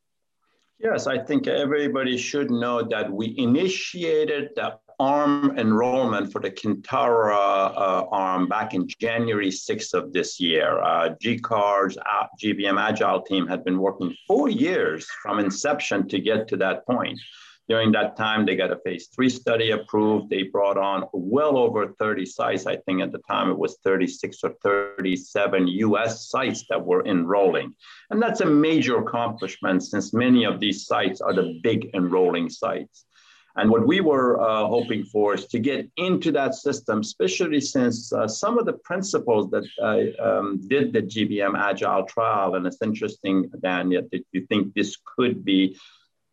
Yes, 0.79 1.07
I 1.07 1.19
think 1.19 1.47
everybody 1.47 2.17
should 2.19 2.51
know 2.51 2.83
that 2.83 3.11
we 3.11 3.35
initiated 3.39 4.51
the 4.57 4.79
ARM 4.99 5.59
enrollment 5.59 6.33
for 6.33 6.41
the 6.41 6.51
Kintara 6.51 7.71
uh, 7.77 8.07
ARM 8.11 8.49
back 8.49 8.75
in 8.75 8.89
January 9.01 9.51
6th 9.51 9.95
of 9.95 10.13
this 10.13 10.41
year. 10.41 10.81
Uh, 10.81 11.15
GCAR's 11.23 11.97
uh, 11.99 12.27
GBM 12.43 12.81
Agile 12.81 13.23
team 13.23 13.47
had 13.47 13.65
been 13.65 13.79
working 13.79 14.15
four 14.27 14.49
years 14.49 15.07
from 15.23 15.39
inception 15.39 16.09
to 16.09 16.19
get 16.19 16.49
to 16.49 16.57
that 16.59 16.87
point. 16.87 17.19
During 17.67 17.93
that 17.93 18.17
time, 18.17 18.45
they 18.45 18.57
got 18.57 18.73
a 18.73 18.77
phase 18.85 19.07
three 19.07 19.31
study 19.31 19.71
approved. 19.71 20.29
They 20.29 20.43
brought 20.43 20.77
on 20.77 21.05
well 21.15 21.57
over 21.57 21.95
30 21.99 22.27
sites. 22.27 22.67
I 22.67 22.77
think 22.77 23.01
at 23.01 23.11
the 23.11 23.23
time 23.27 23.51
it 23.51 23.59
was 23.59 23.79
36 23.83 24.45
or 24.45 24.55
37 24.63 25.69
US 25.69 26.29
sites 26.29 26.67
that 26.69 26.85
were 26.85 27.07
enrolling. 27.07 27.75
And 28.11 28.21
that's 28.21 28.43
a 28.43 28.47
major 28.47 28.99
accomplishment 28.99 29.83
since 29.83 30.13
many 30.13 30.45
of 30.45 30.61
these 30.61 30.85
sites 30.85 31.23
are 31.23 31.33
the 31.33 31.59
big 31.63 31.91
enrolling 31.95 32.51
sites. 32.51 33.07
And 33.57 33.71
what 33.71 33.87
we 33.87 34.01
were 34.01 34.41
uh, 34.41 34.67
hoping 34.67 35.05
for 35.05 35.35
is 35.35 35.47
to 35.47 35.61
get 35.61 35.89
into 35.97 36.33
that 36.33 36.55
system, 36.55 37.01
especially 37.01 37.61
since 37.61 38.13
uh, 38.13 38.27
some 38.27 38.59
of 38.59 38.67
the 38.67 38.73
principals 38.73 39.49
that 39.51 39.65
uh, 39.81 40.23
um, 40.23 40.61
did 40.67 40.93
the 40.93 41.03
GBM 41.03 41.57
Agile 41.57 42.05
trial, 42.05 42.57
and 42.57 42.67
it's 42.67 42.83
interesting, 42.83 43.51
Dan, 43.63 43.91
that 43.91 44.25
you 44.33 44.47
think 44.47 44.75
this 44.75 44.97
could 45.17 45.45
be 45.45 45.77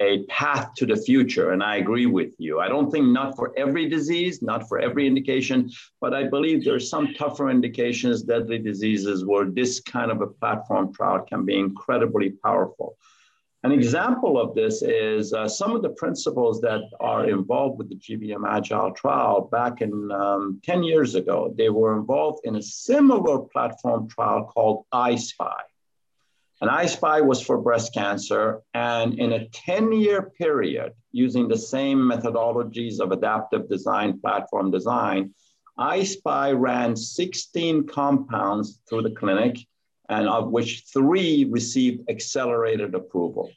a 0.01 0.23
path 0.23 0.73
to 0.73 0.85
the 0.87 0.95
future. 0.95 1.51
And 1.51 1.61
I 1.61 1.75
agree 1.75 2.07
with 2.07 2.33
you. 2.39 2.59
I 2.59 2.67
don't 2.67 2.89
think 2.89 3.05
not 3.05 3.35
for 3.35 3.53
every 3.55 3.87
disease, 3.87 4.41
not 4.41 4.67
for 4.67 4.79
every 4.79 5.05
indication, 5.05 5.69
but 6.01 6.15
I 6.15 6.23
believe 6.23 6.65
there 6.65 6.73
are 6.73 6.79
some 6.79 7.13
tougher 7.13 7.51
indications, 7.51 8.23
deadly 8.23 8.57
diseases, 8.57 9.23
where 9.23 9.45
this 9.45 9.79
kind 9.79 10.09
of 10.09 10.21
a 10.21 10.27
platform 10.27 10.91
trial 10.91 11.23
can 11.29 11.45
be 11.45 11.57
incredibly 11.57 12.31
powerful. 12.31 12.97
An 13.63 13.71
example 13.71 14.41
of 14.41 14.55
this 14.55 14.81
is 14.81 15.33
uh, 15.33 15.47
some 15.47 15.75
of 15.75 15.83
the 15.83 15.89
principals 15.89 16.61
that 16.61 16.81
are 16.99 17.29
involved 17.29 17.77
with 17.77 17.89
the 17.89 17.95
GBM 17.95 18.43
Agile 18.49 18.91
trial 18.91 19.41
back 19.51 19.81
in 19.81 20.11
um, 20.11 20.59
10 20.63 20.81
years 20.81 21.13
ago. 21.13 21.53
They 21.55 21.69
were 21.69 21.95
involved 21.95 22.39
in 22.43 22.55
a 22.55 22.61
similar 22.61 23.39
platform 23.39 24.07
trial 24.09 24.45
called 24.45 24.85
I-SPY. 24.91 25.61
And 26.61 26.71
I-SPY 26.71 27.21
was 27.21 27.39
for 27.39 27.59
breast 27.59 27.93
cancer. 27.93 28.61
And 28.73 29.19
in 29.19 29.33
a 29.33 29.47
10 29.49 29.91
year 29.91 30.23
period, 30.23 30.93
using 31.11 31.47
the 31.47 31.57
same 31.57 31.99
methodologies 31.99 32.99
of 32.99 33.11
adaptive 33.11 33.69
design, 33.69 34.19
platform 34.19 34.71
design, 34.71 35.35
I-SPY 35.77 36.53
ran 36.53 36.95
16 36.95 37.85
compounds 37.87 38.79
through 38.89 39.03
the 39.03 39.11
clinic, 39.11 39.59
and 40.11 40.27
of 40.27 40.51
which 40.51 40.83
three 40.93 41.45
received 41.45 42.09
accelerated 42.09 42.93
approval. 42.93 43.49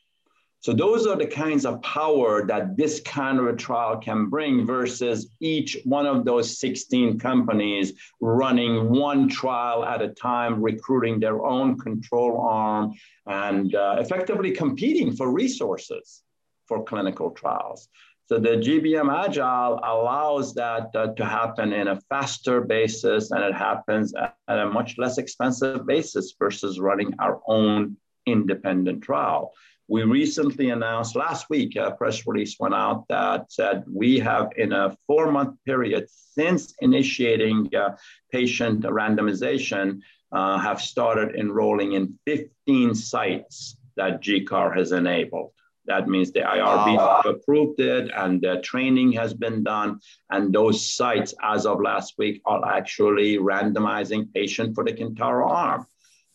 So 0.61 0.73
those 0.73 1.07
are 1.07 1.17
the 1.17 1.27
kinds 1.27 1.67
of 1.67 1.83
power 1.83 2.47
that 2.47 2.75
this 2.75 2.99
kind 3.01 3.39
of 3.39 3.47
a 3.49 3.55
trial 3.55 3.99
can 3.99 4.31
bring 4.31 4.65
versus 4.65 5.29
each 5.41 5.77
one 5.85 6.07
of 6.07 6.25
those 6.25 6.59
16 6.59 7.19
companies 7.19 7.93
running 8.21 8.89
one 8.89 9.29
trial 9.29 9.85
at 9.85 10.01
a 10.01 10.09
time, 10.09 10.63
recruiting 10.63 11.21
their 11.21 11.45
own 11.45 11.79
control 11.79 12.41
arm 12.41 12.95
and 13.27 13.75
uh, 13.75 13.97
effectively 13.99 14.53
competing 14.53 15.15
for 15.15 15.31
resources 15.31 16.23
for 16.65 16.83
clinical 16.83 17.33
trials. 17.33 17.89
So 18.27 18.39
the 18.39 18.57
GBM 18.57 19.13
Agile 19.13 19.81
allows 19.85 20.55
that 20.55 20.89
uh, 20.95 21.09
to 21.09 21.25
happen 21.27 21.75
in 21.75 21.89
a 21.89 22.01
faster 22.09 22.63
basis 22.63 23.31
and 23.31 23.45
it 23.45 23.55
happens 23.55 24.15
at, 24.15 24.35
a 24.49 24.67
much 24.67 24.97
less 24.97 25.19
expensive 25.19 25.87
basis 25.87 26.35
versus 26.39 26.81
running 26.81 27.13
our 27.19 27.43
own 27.47 27.99
independent 28.25 29.03
trial. 29.03 29.53
we 29.89 30.03
recently 30.05 30.71
announced 30.71 31.15
last 31.15 31.51
week, 31.51 31.77
a 31.77 31.91
press 31.91 32.27
release 32.27 32.57
went 32.59 32.75
out 32.75 33.05
that 33.09 33.53
said 33.53 33.85
we 33.87 34.19
have, 34.19 34.49
in 34.57 34.73
a 34.73 34.97
four 35.07 35.31
month 35.31 35.55
period 35.67 36.09
since 36.09 36.75
initiating 36.81 37.69
uh, 37.77 37.95
patient 38.33 38.85
randomization, 38.85 40.01
uh, 40.33 40.59
have 40.59 40.81
started 40.81 41.37
enrolling 41.37 41.93
in 41.93 42.19
15 42.25 42.95
sites 42.95 43.77
that 43.97 44.23
GCAR 44.23 44.75
has 44.75 44.93
enabled. 44.93 45.53
That 45.87 46.09
means 46.09 46.33
the 46.33 46.41
IRB 46.41 46.97
wow. 46.97 47.23
approved 47.27 47.79
it 47.81 48.11
and 48.17 48.41
the 48.41 48.61
training 48.63 49.13
has 49.13 49.35
been 49.35 49.63
done. 49.63 50.01
And 50.31 50.53
those 50.53 50.95
sites, 50.95 51.35
as 51.43 51.67
of 51.67 51.81
last 51.81 52.15
week, 52.17 52.41
are 52.47 52.67
actually 52.67 53.39
randomizing 53.39 54.33
patient 54.33 54.75
for 54.75 54.85
the 54.85 54.93
Kintara 54.93 55.47
arm. 55.47 55.87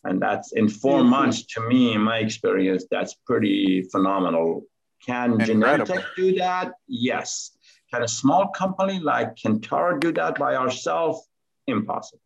And 0.04 0.22
that's 0.22 0.54
in 0.54 0.70
4 0.70 1.00
mm-hmm. 1.00 1.10
months, 1.10 1.46
to 1.48 1.62
me, 1.62 1.94
in 1.94 2.02
my 2.02 2.20
experience, 2.20 2.86
that's 2.90 3.16
pretty 3.26 3.82
phenomenal. 3.92 4.64
Can 5.06 5.38
Genentech 5.40 6.06
do 6.16 6.36
that? 6.36 6.74
Yes. 6.88 7.52
Can 7.92 8.04
a 8.04 8.08
small 8.08 8.50
company 8.50 9.00
like 9.00 9.36
Kintara 9.36 10.00
do 10.00 10.12
that 10.14 10.38
by 10.38 10.56
ourselves? 10.56 11.28
Impossible. 11.68 12.22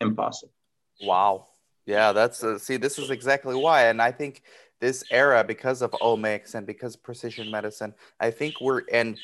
Impossible. 0.00 0.52
Wow. 1.02 1.46
Yeah, 1.86 2.12
that's 2.12 2.44
uh, 2.44 2.58
see, 2.58 2.76
this 2.76 2.98
is 2.98 3.10
exactly 3.10 3.54
why. 3.54 3.86
And 3.86 4.02
I 4.02 4.12
think 4.12 4.42
this 4.80 5.04
era, 5.10 5.44
because 5.44 5.82
of 5.82 5.90
omics 5.92 6.54
and 6.54 6.66
because 6.66 6.96
precision 6.96 7.50
medicine, 7.50 7.94
I 8.18 8.30
think 8.30 8.60
we're 8.60 8.82
and 8.92 9.18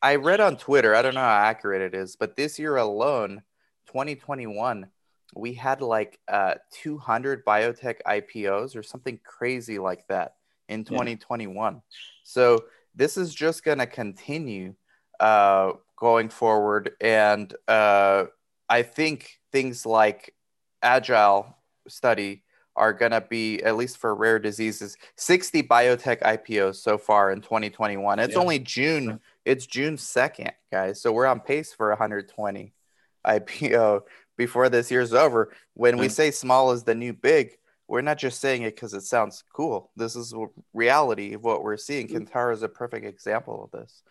I 0.00 0.16
read 0.16 0.40
on 0.40 0.56
Twitter, 0.56 0.94
I 0.94 1.02
don't 1.02 1.14
know 1.14 1.20
how 1.20 1.28
accurate 1.28 1.82
it 1.82 1.94
is, 1.94 2.16
but 2.16 2.36
this 2.36 2.58
year 2.58 2.76
alone, 2.76 3.42
2021, 3.86 4.86
we 5.34 5.54
had 5.54 5.80
like 5.80 6.18
uh, 6.28 6.54
200 6.72 7.44
biotech 7.44 7.96
IPOs 8.06 8.76
or 8.76 8.82
something 8.82 9.18
crazy 9.24 9.78
like 9.78 10.06
that 10.08 10.34
in 10.68 10.84
2021. 10.84 11.74
Yeah. 11.74 11.80
So 12.22 12.64
this 12.94 13.16
is 13.16 13.34
just 13.34 13.64
going 13.64 13.78
to 13.78 13.86
continue 13.86 14.74
uh, 15.20 15.72
going 15.96 16.28
forward. 16.28 16.92
And 17.00 17.52
uh, 17.68 18.24
I 18.68 18.82
think 18.82 19.38
things 19.50 19.86
like 19.86 20.34
agile 20.82 21.56
study 21.88 22.42
are 22.76 22.92
going 22.92 23.12
to 23.12 23.20
be 23.20 23.62
at 23.62 23.76
least 23.76 23.98
for 23.98 24.14
rare 24.14 24.38
diseases 24.38 24.96
60 25.16 25.62
biotech 25.64 26.20
ipos 26.22 26.76
so 26.76 26.96
far 26.96 27.30
in 27.30 27.40
2021 27.40 28.18
it's 28.18 28.34
yeah. 28.34 28.38
only 28.38 28.58
june 28.58 29.20
it's 29.44 29.66
june 29.66 29.96
2nd 29.96 30.50
guys 30.70 31.00
so 31.00 31.12
we're 31.12 31.26
on 31.26 31.40
pace 31.40 31.72
for 31.72 31.88
120 31.90 32.72
ipo 33.26 34.02
before 34.36 34.68
this 34.68 34.90
year's 34.90 35.12
over. 35.12 35.52
When 35.74 35.96
we 35.96 36.08
say 36.08 36.30
small 36.30 36.72
is 36.72 36.82
the 36.82 36.94
new 36.94 37.12
big, 37.12 37.52
we're 37.88 38.00
not 38.00 38.18
just 38.18 38.40
saying 38.40 38.62
it 38.62 38.74
because 38.74 38.94
it 38.94 39.02
sounds 39.02 39.44
cool. 39.52 39.90
This 39.96 40.16
is 40.16 40.34
reality 40.72 41.34
of 41.34 41.44
what 41.44 41.62
we're 41.62 41.76
seeing. 41.76 42.08
Mm. 42.08 42.28
Kintara 42.28 42.52
is 42.52 42.62
a 42.62 42.68
perfect 42.68 43.06
example 43.06 43.64
of 43.64 43.80
this. 43.80 44.02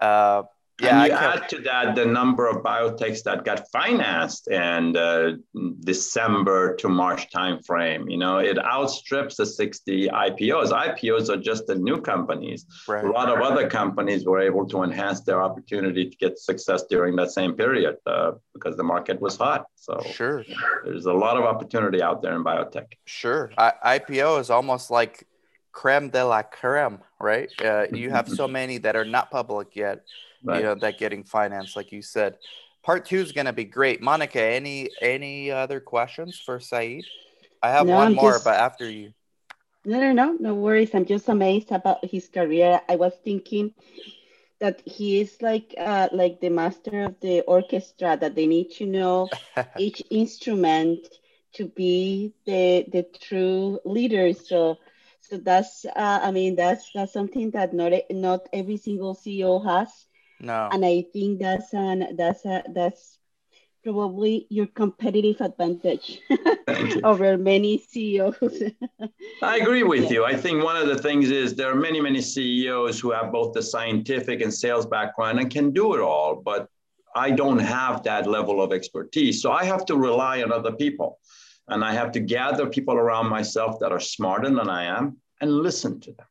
Uh, 0.00 0.42
yeah, 0.80 1.02
and 1.02 1.06
you 1.08 1.16
add 1.16 1.48
to 1.50 1.58
that 1.60 1.94
the 1.94 2.04
number 2.04 2.48
of 2.48 2.56
biotechs 2.62 3.22
that 3.22 3.44
got 3.44 3.70
financed 3.70 4.48
in 4.48 4.96
uh, 4.96 5.32
December 5.80 6.74
to 6.76 6.88
March 6.88 7.30
timeframe. 7.30 8.10
You 8.10 8.16
know, 8.16 8.38
it 8.38 8.58
outstrips 8.58 9.36
the 9.36 9.46
60 9.46 10.08
IPOs. 10.08 10.70
IPOs 10.72 11.28
are 11.28 11.36
just 11.36 11.66
the 11.68 11.76
new 11.76 12.00
companies. 12.00 12.66
Right. 12.88 13.04
A 13.04 13.10
lot 13.10 13.30
of 13.30 13.40
other 13.40 13.68
companies 13.68 14.24
were 14.24 14.40
able 14.40 14.66
to 14.68 14.82
enhance 14.82 15.20
their 15.20 15.40
opportunity 15.40 16.10
to 16.10 16.16
get 16.16 16.38
success 16.38 16.82
during 16.90 17.14
that 17.16 17.30
same 17.30 17.54
period 17.54 17.96
uh, 18.06 18.32
because 18.52 18.76
the 18.76 18.82
market 18.84 19.20
was 19.20 19.36
hot. 19.36 19.66
So 19.76 20.00
sure, 20.12 20.44
there's 20.84 21.06
a 21.06 21.12
lot 21.12 21.36
of 21.36 21.44
opportunity 21.44 22.02
out 22.02 22.20
there 22.20 22.34
in 22.34 22.42
biotech. 22.42 22.86
Sure, 23.04 23.52
I- 23.56 23.98
IPO 23.98 24.40
is 24.40 24.50
almost 24.50 24.90
like 24.90 25.24
creme 25.74 26.08
de 26.08 26.24
la 26.24 26.42
creme, 26.42 27.00
right? 27.20 27.50
Uh, 27.62 27.86
you 27.92 28.08
have 28.08 28.28
so 28.28 28.46
many 28.46 28.78
that 28.78 28.96
are 28.96 29.04
not 29.04 29.30
public 29.30 29.74
yet 29.74 30.04
right. 30.44 30.58
you 30.58 30.62
know 30.62 30.74
that 30.76 30.98
getting 30.98 31.24
financed 31.24 31.76
like 31.76 31.92
you 31.92 32.00
said. 32.00 32.36
Part 32.82 33.06
two 33.06 33.18
is 33.18 33.32
going 33.32 33.46
to 33.46 33.52
be 33.52 33.64
great. 33.64 34.00
Monica 34.00 34.40
any 34.40 34.90
any 35.02 35.50
other 35.50 35.80
questions 35.80 36.38
for 36.38 36.58
saiid? 36.58 37.04
I 37.62 37.70
have 37.70 37.86
no, 37.86 37.94
one 37.94 38.08
I'm 38.08 38.14
more 38.14 38.32
just... 38.32 38.44
but 38.44 38.56
after 38.56 38.88
you. 38.88 39.12
No 39.84 40.00
no 40.00 40.12
no 40.12 40.36
no 40.38 40.54
worries. 40.54 40.94
I'm 40.94 41.04
just 41.04 41.28
amazed 41.28 41.72
about 41.72 42.04
his 42.04 42.28
career. 42.28 42.80
I 42.88 42.96
was 42.96 43.12
thinking 43.24 43.74
that 44.60 44.80
he 44.86 45.20
is 45.20 45.36
like 45.42 45.74
uh, 45.76 46.08
like 46.12 46.40
the 46.40 46.50
master 46.50 47.04
of 47.04 47.20
the 47.20 47.40
orchestra 47.42 48.16
that 48.20 48.34
they 48.34 48.46
need 48.46 48.70
to 48.78 48.86
know 48.86 49.28
each 49.78 50.02
instrument 50.10 51.00
to 51.54 51.68
be 51.68 52.32
the 52.46 52.86
the 52.92 53.02
true 53.20 53.80
leader. 53.84 54.32
So 54.32 54.78
so 55.28 55.38
that's 55.38 55.84
uh, 55.84 56.20
i 56.22 56.30
mean 56.30 56.56
that's 56.56 56.90
that's 56.94 57.12
something 57.12 57.50
that 57.50 57.72
not 57.72 57.92
not 58.10 58.48
every 58.52 58.76
single 58.76 59.14
ceo 59.14 59.64
has 59.64 59.88
no. 60.40 60.68
And 60.72 60.84
I 60.84 61.04
think 61.12 61.40
that's 61.40 61.72
an 61.72 62.16
that's 62.16 62.44
a 62.44 62.62
that's 62.74 63.18
probably 63.82 64.46
your 64.48 64.66
competitive 64.66 65.40
advantage 65.40 66.20
over 67.04 67.36
many 67.36 67.78
CEOs. 67.78 68.62
I 69.42 69.58
agree 69.58 69.82
with 69.82 70.04
yeah. 70.04 70.10
you. 70.10 70.24
I 70.24 70.36
think 70.36 70.64
one 70.64 70.76
of 70.76 70.88
the 70.88 70.98
things 70.98 71.30
is 71.30 71.54
there 71.54 71.70
are 71.70 71.74
many, 71.74 72.00
many 72.00 72.22
CEOs 72.22 72.98
who 72.98 73.10
have 73.10 73.30
both 73.30 73.52
the 73.52 73.62
scientific 73.62 74.40
and 74.40 74.52
sales 74.52 74.86
background 74.86 75.38
and 75.38 75.50
can 75.50 75.70
do 75.70 75.94
it 75.94 76.00
all, 76.00 76.36
but 76.36 76.68
I 77.14 77.30
don't 77.30 77.58
have 77.58 78.02
that 78.04 78.26
level 78.26 78.62
of 78.62 78.72
expertise. 78.72 79.42
So 79.42 79.52
I 79.52 79.64
have 79.64 79.84
to 79.86 79.96
rely 79.96 80.42
on 80.42 80.50
other 80.50 80.72
people. 80.72 81.18
And 81.68 81.84
I 81.84 81.92
have 81.92 82.12
to 82.12 82.20
gather 82.20 82.66
people 82.66 82.94
around 82.94 83.28
myself 83.28 83.78
that 83.80 83.92
are 83.92 84.00
smarter 84.00 84.50
than 84.50 84.68
I 84.68 84.84
am 84.84 85.18
and 85.40 85.50
listen 85.50 86.00
to 86.00 86.12
them 86.12 86.26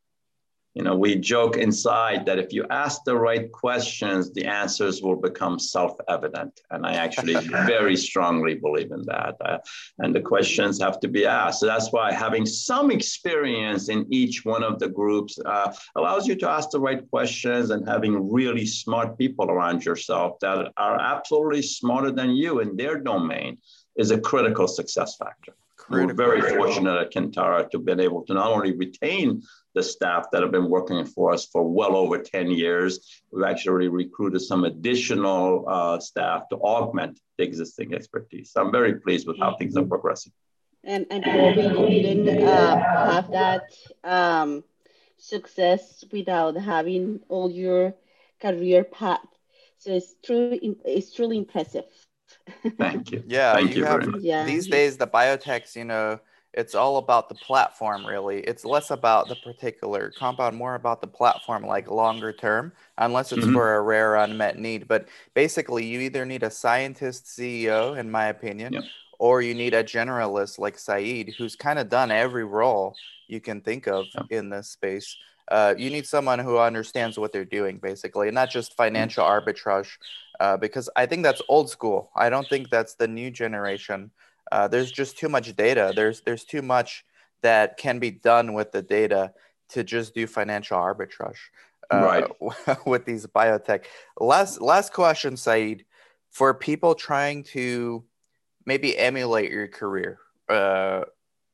you 0.74 0.82
know, 0.82 0.96
we 0.96 1.16
joke 1.16 1.56
inside 1.56 2.26
that 2.26 2.40
if 2.40 2.52
you 2.52 2.66
ask 2.72 3.04
the 3.04 3.16
right 3.16 3.52
questions, 3.52 4.34
the 4.34 4.46
answers 4.46 5.04
will 5.04 5.16
become 5.16 5.60
self-evident. 5.60 6.62
And 6.72 6.86
I 6.86 6.94
actually 6.94 7.36
very 7.68 7.96
strongly 7.96 8.56
believe 8.56 8.92
in 8.92 9.04
that. 9.06 9.36
Uh, 9.40 9.60
and 10.00 10.16
the 10.16 10.22
questions 10.22 10.82
have 10.82 11.00
to 11.02 11.08
be 11.08 11.28
asked. 11.28 11.60
So 11.60 11.68
that's 11.68 11.92
why 11.92 12.12
having 12.12 12.46
some 12.48 12.90
experience 12.90 13.90
in 13.90 14.08
each 14.10 14.46
one 14.46 14.64
of 14.64 14.80
the 14.80 14.90
groups 14.90 15.38
uh, 15.46 15.74
allows 15.96 16.28
you 16.28 16.36
to 16.38 16.50
ask 16.50 16.72
the 16.72 16.80
right 16.80 17.08
questions 17.12 17.70
and 17.70 17.88
having 17.88 18.32
really 18.32 18.66
smart 18.66 19.18
people 19.18 19.52
around 19.52 19.86
yourself 19.86 20.40
that 20.40 20.72
are 20.78 21.00
absolutely 21.00 21.62
smarter 21.62 22.12
than 22.12 22.32
you 22.32 22.62
in 22.62 22.76
their 22.76 23.00
domain 23.00 23.60
is 23.96 24.12
a 24.12 24.20
critical 24.20 24.68
success 24.68 25.16
factor. 25.16 25.54
We're 25.90 26.14
very 26.14 26.42
fortunate 26.42 26.98
at 26.98 27.12
Kintara 27.12 27.70
to 27.70 27.78
have 27.78 27.86
been 27.86 28.00
able 28.00 28.24
to 28.24 28.34
not 28.34 28.52
only 28.52 28.72
retain 28.72 29.44
the 29.76 29.84
staff 29.84 30.28
that 30.32 30.42
have 30.42 30.52
been 30.52 30.70
working 30.70 31.06
for 31.06 31.34
us 31.34 31.46
for 31.46 31.64
well 31.64 31.96
over 31.96 32.20
10 32.20 32.52
years. 32.52 33.22
We've 33.32 33.46
actually 33.46 33.90
recruited 33.90 34.42
some 34.42 34.64
additional 34.64 35.66
uh, 35.68 36.00
staff 36.00 36.48
to 36.50 36.56
augment 36.58 37.20
the 37.38 37.44
existing 37.44 37.94
expertise. 37.94 38.52
So 38.52 38.62
I'm 38.62 38.72
very 38.72 38.96
pleased 39.00 39.28
with 39.28 39.40
how 39.40 39.56
things 39.58 39.76
are 39.76 39.84
progressing. 39.84 40.32
And, 40.84 41.06
and 41.10 41.24
probably 41.24 41.98
you 41.98 42.04
didn't 42.04 42.46
uh, 42.46 42.78
have 43.12 43.32
that 43.32 43.64
um, 44.04 44.64
success 45.18 46.04
without 46.12 46.58
having 46.58 47.22
all 47.30 47.50
your 47.50 47.94
career 48.42 48.84
path. 48.84 49.26
So 49.78 49.92
it's 49.92 50.16
truly, 50.24 50.78
it's 50.86 51.14
truly 51.14 51.38
impressive. 51.38 51.86
Thank 52.78 53.12
you. 53.12 53.24
Yeah, 53.28 53.54
Thank 53.54 53.72
you, 53.72 53.78
you 53.78 53.86
have, 53.86 54.16
yeah. 54.20 54.46
these 54.46 54.68
days 54.68 54.98
the 54.98 55.08
biotechs, 55.08 55.76
you 55.76 55.86
know, 55.86 56.20
it's 56.54 56.76
all 56.76 56.98
about 56.98 57.30
the 57.30 57.36
platform 57.36 58.06
really 58.06 58.40
it's 58.42 58.64
less 58.64 58.92
about 58.92 59.28
the 59.28 59.36
particular 59.38 60.12
compound 60.18 60.56
more 60.56 60.76
about 60.76 61.02
the 61.02 61.08
platform 61.08 61.66
like 61.66 61.90
longer 61.90 62.32
term 62.32 62.72
unless 63.00 63.32
it's 63.32 63.44
mm-hmm. 63.44 63.54
for 63.54 63.76
a 63.76 63.82
rare 63.82 64.16
unmet 64.16 64.58
need 64.58 64.88
but 64.88 65.08
basically 65.34 65.86
you 65.86 66.00
either 66.00 66.26
need 66.26 66.44
a 66.44 66.50
scientist 66.50 67.26
ceo 67.26 67.98
in 67.98 68.10
my 68.10 68.26
opinion 68.26 68.74
yep. 68.74 68.84
or 69.20 69.42
you 69.42 69.54
need 69.54 69.74
a 69.74 69.84
generalist 69.84 70.60
like 70.60 70.78
saiid 70.78 71.34
who's 71.36 71.56
kind 71.56 71.80
of 71.80 71.90
done 71.90 72.12
every 72.12 72.46
role 72.46 72.96
you 73.28 73.42
can 73.42 73.60
think 73.62 73.88
of 73.88 74.06
yep. 74.16 74.26
in 74.30 74.50
this 74.50 74.70
space 74.70 75.18
uh, 75.50 75.74
you 75.78 75.90
need 75.90 76.06
someone 76.06 76.40
who 76.40 76.58
understands 76.58 77.18
what 77.18 77.32
they're 77.32 77.46
doing 77.46 77.78
basically 77.78 78.28
and 78.28 78.36
not 78.36 78.50
just 78.50 78.72
mm-hmm. 78.72 78.84
financial 78.84 79.26
arbitrage 79.26 79.98
uh, 80.40 80.58
because 80.58 80.90
i 80.96 81.06
think 81.06 81.24
that's 81.24 81.42
old 81.50 81.70
school 81.70 82.12
i 82.16 82.30
don't 82.30 82.48
think 82.50 82.70
that's 82.70 82.96
the 82.96 83.08
new 83.08 83.30
generation 83.30 84.12
uh, 84.52 84.68
there's 84.68 84.92
just 84.92 85.18
too 85.18 85.30
much 85.30 85.56
data. 85.56 85.94
There's 85.96 86.22
there's 86.22 86.44
too 86.44 86.62
much 86.62 87.06
that 87.42 87.78
can 87.78 88.00
be 88.00 88.12
done 88.12 88.54
with 88.54 88.72
the 88.72 88.82
data 88.82 89.34
to 89.70 89.84
just 89.84 90.14
do 90.14 90.28
financial 90.28 90.78
arbitrage 90.78 91.38
uh, 91.92 91.98
right. 91.98 92.86
with 92.86 93.06
these 93.06 93.26
biotech. 93.26 93.86
Last 94.20 94.62
last 94.62 94.94
question, 94.94 95.34
Saiid, 95.34 95.86
for 96.30 96.54
people 96.54 96.94
trying 96.94 97.44
to 97.46 98.04
maybe 98.66 98.98
emulate 98.98 99.52
your 99.52 99.68
career, 99.68 100.20
uh, 100.50 101.06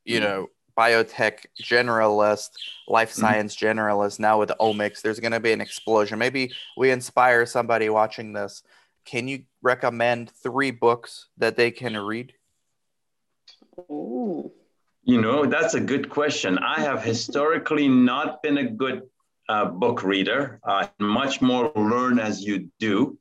you 0.04 0.19
mm 0.19 0.23
know, 0.23 0.49
biotech 0.79 1.45
generalist, 1.61 2.51
life 2.87 3.11
mm-hmm. 3.11 3.21
science 3.21 3.55
mm 3.55 3.59
generalist. 3.59 4.19
Now 4.19 4.39
with 4.39 4.51
omics, 4.59 5.01
there's 5.01 5.19
going 5.19 5.33
to 5.33 5.39
be 5.39 5.51
an 5.51 5.61
explosion. 5.61 6.17
Maybe 6.17 6.53
we 6.77 6.91
inspire 6.91 7.45
somebody 7.45 7.89
watching 7.89 8.33
this. 8.33 8.63
Can 9.05 9.27
you 9.27 9.43
recommend 9.61 10.31
three 10.43 10.71
books 10.71 11.27
that 11.37 11.57
they 11.57 11.71
can 11.71 11.97
read? 11.97 12.33
Ooh. 13.91 14.51
You 15.03 15.19
know, 15.19 15.45
that's 15.45 15.73
a 15.73 15.79
good 15.79 16.09
question. 16.09 16.59
I 16.59 16.81
have 16.81 17.03
historically 17.03 17.87
not 17.87 18.43
been 18.43 18.57
a 18.59 18.69
good 18.83 19.03
uh, 19.47 19.65
book 19.65 20.03
reader. 20.03 20.59
Uh, 20.63 20.87
much 20.99 21.41
more 21.41 21.71
learn 21.75 22.19
as 22.19 22.43
you 22.43 22.69
do. 22.79 23.17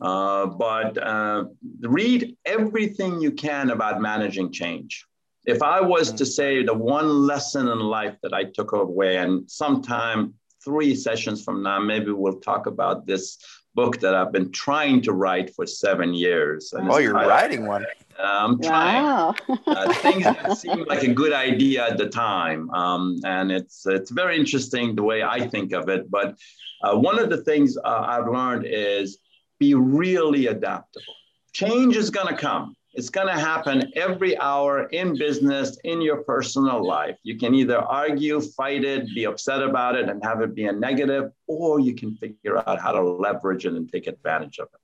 Uh, 0.00 0.46
but 0.46 0.96
uh, 0.98 1.44
read 1.82 2.36
everything 2.44 3.20
you 3.20 3.32
can 3.32 3.70
about 3.70 4.00
managing 4.00 4.50
change. 4.50 5.06
If 5.46 5.62
I 5.62 5.80
was 5.80 6.12
to 6.12 6.26
say 6.26 6.62
the 6.62 6.74
one 6.74 7.26
lesson 7.26 7.68
in 7.68 7.78
life 7.80 8.16
that 8.22 8.34
I 8.34 8.44
took 8.44 8.72
away, 8.72 9.16
and 9.16 9.50
sometime 9.50 10.34
three 10.64 10.94
sessions 10.94 11.42
from 11.42 11.62
now, 11.62 11.80
maybe 11.80 12.12
we'll 12.12 12.40
talk 12.40 12.66
about 12.66 13.06
this 13.06 13.38
book 13.74 14.00
that 14.00 14.14
I've 14.14 14.32
been 14.32 14.50
trying 14.52 15.00
to 15.02 15.12
write 15.12 15.54
for 15.54 15.66
seven 15.66 16.12
years. 16.12 16.72
And 16.72 16.90
oh, 16.90 16.98
you're 16.98 17.14
writing 17.14 17.66
one. 17.66 17.86
I'm 18.18 18.60
trying. 18.60 19.02
Wow. 19.02 19.34
uh, 19.66 19.92
things 19.94 20.24
that 20.24 20.58
seem 20.58 20.84
like 20.84 21.04
a 21.04 21.12
good 21.12 21.32
idea 21.32 21.88
at 21.88 21.96
the 21.96 22.08
time, 22.08 22.68
um, 22.70 23.16
and 23.24 23.50
it's 23.50 23.86
it's 23.86 24.10
very 24.10 24.38
interesting 24.38 24.94
the 24.94 25.02
way 25.02 25.22
I 25.22 25.48
think 25.48 25.72
of 25.72 25.88
it. 25.88 26.10
But 26.10 26.36
uh, 26.82 26.96
one 26.96 27.18
of 27.18 27.30
the 27.30 27.38
things 27.38 27.78
uh, 27.78 28.04
I've 28.06 28.28
learned 28.28 28.66
is 28.66 29.18
be 29.58 29.74
really 29.74 30.48
adaptable. 30.48 31.14
Change 31.52 31.96
is 31.96 32.10
going 32.10 32.28
to 32.28 32.36
come. 32.36 32.76
It's 32.92 33.08
going 33.08 33.28
to 33.28 33.38
happen 33.38 33.92
every 33.94 34.36
hour 34.38 34.86
in 34.86 35.16
business, 35.16 35.78
in 35.84 36.00
your 36.00 36.24
personal 36.24 36.84
life. 36.84 37.16
You 37.22 37.38
can 37.38 37.54
either 37.54 37.78
argue, 37.78 38.40
fight 38.40 38.82
it, 38.84 39.06
be 39.14 39.26
upset 39.26 39.62
about 39.62 39.94
it, 39.94 40.08
and 40.08 40.22
have 40.24 40.40
it 40.40 40.56
be 40.56 40.64
a 40.64 40.72
negative, 40.72 41.30
or 41.46 41.78
you 41.78 41.94
can 41.94 42.16
figure 42.16 42.58
out 42.68 42.80
how 42.80 42.90
to 42.90 43.00
leverage 43.00 43.64
it 43.64 43.74
and 43.74 43.90
take 43.90 44.08
advantage 44.08 44.58
of 44.58 44.68
it. 44.74 44.80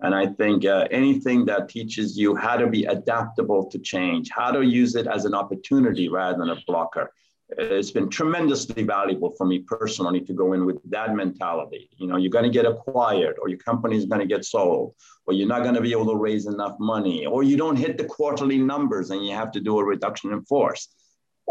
And 0.00 0.14
I 0.14 0.26
think 0.26 0.64
uh, 0.64 0.88
anything 0.90 1.44
that 1.44 1.68
teaches 1.68 2.18
you 2.18 2.34
how 2.34 2.56
to 2.56 2.66
be 2.66 2.86
adaptable 2.86 3.70
to 3.70 3.78
change, 3.78 4.30
how 4.30 4.50
to 4.50 4.62
use 4.62 4.96
it 4.96 5.06
as 5.06 5.26
an 5.26 5.34
opportunity 5.34 6.08
rather 6.08 6.38
than 6.38 6.50
a 6.50 6.60
blocker, 6.66 7.12
Uh, 7.60 7.64
it's 7.64 7.90
been 7.90 8.08
tremendously 8.08 8.82
valuable 8.82 9.30
for 9.36 9.46
me 9.46 9.58
personally 9.60 10.20
to 10.20 10.32
go 10.32 10.52
in 10.52 10.64
with 10.64 10.78
that 10.90 11.14
mentality. 11.14 11.90
You 11.96 12.06
know, 12.06 12.16
you're 12.16 12.30
going 12.30 12.44
to 12.44 12.50
get 12.50 12.66
acquired, 12.66 13.36
or 13.40 13.48
your 13.48 13.58
company 13.58 13.96
is 13.96 14.06
going 14.06 14.20
to 14.20 14.26
get 14.26 14.44
sold, 14.44 14.94
or 15.26 15.34
you're 15.34 15.48
not 15.48 15.62
going 15.62 15.74
to 15.74 15.80
be 15.80 15.92
able 15.92 16.06
to 16.06 16.16
raise 16.16 16.46
enough 16.46 16.76
money, 16.78 17.26
or 17.26 17.42
you 17.42 17.56
don't 17.56 17.76
hit 17.76 17.98
the 17.98 18.04
quarterly 18.04 18.58
numbers 18.58 19.10
and 19.10 19.24
you 19.26 19.34
have 19.34 19.52
to 19.52 19.60
do 19.60 19.78
a 19.78 19.84
reduction 19.84 20.32
in 20.32 20.42
force. 20.44 20.88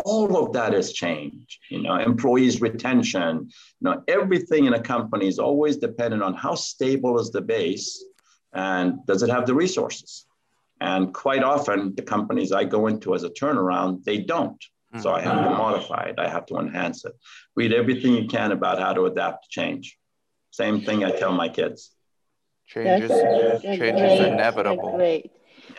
All 0.06 0.38
of 0.38 0.54
that 0.54 0.74
has 0.74 0.94
changed. 0.94 1.60
You 1.70 1.84
know, 1.84 1.96
employees' 1.96 2.62
retention, 2.62 3.50
you 3.80 3.86
know, 3.90 4.04
everything 4.08 4.66
in 4.66 4.74
a 4.74 4.82
company 4.82 5.28
is 5.28 5.38
always 5.38 5.78
dependent 5.78 6.24
on 6.24 6.34
how 6.34 6.56
stable 6.56 7.20
is 7.20 7.30
the 7.32 7.42
base 7.42 8.04
and 8.54 9.06
does 9.06 9.24
it 9.24 9.30
have 9.30 9.46
the 9.46 9.54
resources? 9.54 10.26
And 10.80 11.14
quite 11.14 11.44
often, 11.44 11.94
the 11.94 12.02
companies 12.02 12.52
I 12.52 12.64
go 12.64 12.88
into 12.88 13.14
as 13.14 13.24
a 13.24 13.30
turnaround, 13.30 14.04
they 14.04 14.18
don't. 14.18 14.62
So 15.00 15.14
I 15.14 15.22
have 15.22 15.38
to 15.38 15.48
mm-hmm. 15.48 15.58
modify 15.58 16.04
it. 16.10 16.20
I 16.20 16.28
have 16.28 16.46
to 16.48 16.58
enhance 16.58 17.06
it. 17.06 17.14
Read 17.56 17.72
everything 17.72 18.14
you 18.14 18.28
can 18.28 18.52
about 18.52 18.80
how 18.80 18.92
to 18.94 19.06
adapt 19.06 19.46
to 19.46 19.50
change. 19.50 19.98
Same 20.52 20.82
thing 20.82 21.06
I 21.06 21.12
tell 21.12 21.32
my 21.32 21.48
kids. 21.48 21.92
Change 22.68 23.04
is, 23.04 23.62
change 23.62 24.00
is 24.00 24.20
inevitable. 24.20 24.98
Great. 24.98 25.32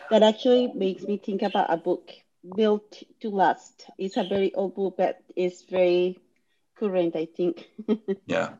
That 0.09 0.23
actually 0.23 0.71
makes 0.73 1.03
me 1.03 1.17
think 1.17 1.43
about 1.43 1.71
a 1.71 1.77
book, 1.77 2.11
Built 2.55 3.03
to 3.21 3.29
Last. 3.29 3.85
It's 3.97 4.17
a 4.17 4.23
very 4.23 4.53
old 4.55 4.75
book, 4.75 4.95
but 4.97 5.19
it's 5.35 5.61
very 5.63 6.19
current, 6.75 7.15
I 7.15 7.25
think. 7.25 7.69
yeah. 8.25 8.53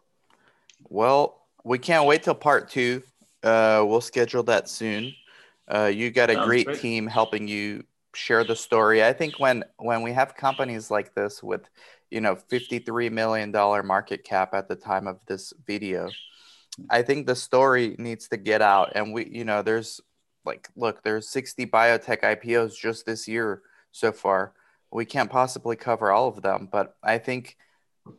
Well, 0.90 1.42
we 1.64 1.80
can't 1.80 2.06
wait 2.06 2.24
till 2.24 2.36
part 2.36 2.70
two. 2.70 3.02
Uh, 3.42 3.84
we'll 3.86 4.02
schedule 4.02 4.44
that 4.44 4.70
soon. 4.70 5.14
Uh, 5.68 5.92
you 5.94 6.12
got 6.12 6.30
a 6.30 6.36
great, 6.46 6.66
great 6.66 6.80
team 6.80 7.08
helping 7.08 7.48
you 7.48 7.84
share 8.14 8.44
the 8.44 8.56
story. 8.56 9.04
I 9.04 9.14
think 9.14 9.40
when 9.40 9.64
when 9.78 10.02
we 10.02 10.14
have 10.14 10.36
companies 10.36 10.92
like 10.92 11.14
this 11.14 11.42
with, 11.42 11.70
you 12.12 12.22
know, 12.22 12.36
53 12.36 13.10
million 13.10 13.52
dollar 13.52 13.84
market 13.84 14.24
cap 14.24 14.54
at 14.54 14.68
the 14.68 14.76
time 14.76 15.08
of 15.08 15.20
this 15.28 15.54
video, 15.66 16.10
I 16.90 17.02
think 17.02 17.28
the 17.28 17.36
story 17.36 17.96
needs 17.98 18.28
to 18.30 18.38
get 18.38 18.62
out 18.62 18.94
and 18.96 19.14
we 19.14 19.30
you 19.30 19.46
know, 19.46 19.62
there's 19.62 20.02
like 20.46 20.70
look, 20.76 21.04
there's 21.04 21.28
60 21.30 21.66
biotech 21.68 22.22
IPOs 22.22 22.76
just 22.76 23.06
this 23.06 23.28
year 23.28 23.62
so 23.92 24.12
far. 24.12 24.54
We 24.92 25.06
can't 25.06 25.30
possibly 25.30 25.76
cover 25.76 26.12
all 26.12 26.28
of 26.28 26.42
them, 26.42 26.70
but 26.72 26.96
I 27.04 27.18
think 27.18 27.58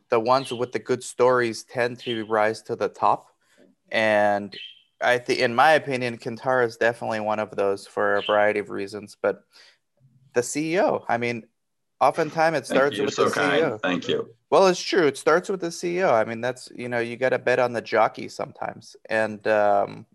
the 0.09 0.19
ones 0.19 0.53
with 0.53 0.73
the 0.73 0.79
good 0.79 1.05
stories 1.05 1.63
tend 1.65 2.01
to 2.01 2.25
rise 2.25 2.63
to 2.63 2.77
the 2.77 2.89
top 2.89 3.29
and 3.91 4.57
I 5.01 5.19
think, 5.19 5.41
in 5.41 5.55
my 5.55 5.73
opinion, 5.73 6.19
Kintara 6.19 6.67
is 6.67 6.77
definitely 6.77 7.21
one 7.21 7.39
of 7.39 7.55
those 7.55 7.87
for 7.87 8.17
a 8.17 8.23
variety 8.23 8.61
of 8.61 8.71
reasons. 8.71 9.17
But 9.21 9.45
the 10.35 10.41
CEO, 10.41 11.05
I 11.09 11.17
mean, 11.17 11.45
oftentimes 12.01 12.59
it 12.59 12.67
starts 12.67 12.99
with 12.99 13.15
so 13.15 13.27
the 13.27 13.31
kind. 13.31 13.63
CEO. 13.63 13.81
Thank 13.81 14.09
you. 14.09 14.29
Well, 14.51 14.67
it's 14.67 14.83
true. 14.83 15.07
It 15.07 15.17
starts 15.17 15.49
with 15.49 15.61
the 15.61 15.69
CEO. 15.69 16.13
I 16.13 16.25
mean, 16.25 16.41
that's 16.41 16.71
you 16.75 16.89
know, 16.89 17.01
you 17.01 17.17
got 17.17 17.31
to 17.31 17.39
bet 17.39 17.59
on 17.59 17.73
the 17.73 17.83
jockey 17.83 18.29
sometimes, 18.29 18.97
and 19.09 19.47
um, 19.49 20.07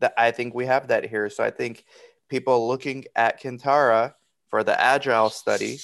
that 0.00 0.14
I 0.16 0.30
think 0.30 0.54
we 0.54 0.66
have 0.66 0.88
that 0.88 1.06
here. 1.06 1.28
So 1.28 1.42
I 1.42 1.50
think 1.50 1.84
people 2.28 2.68
looking 2.68 3.04
at 3.16 3.42
Kintara 3.42 4.14
for 4.48 4.64
the 4.64 4.78
agile 4.80 5.30
study 5.30 5.78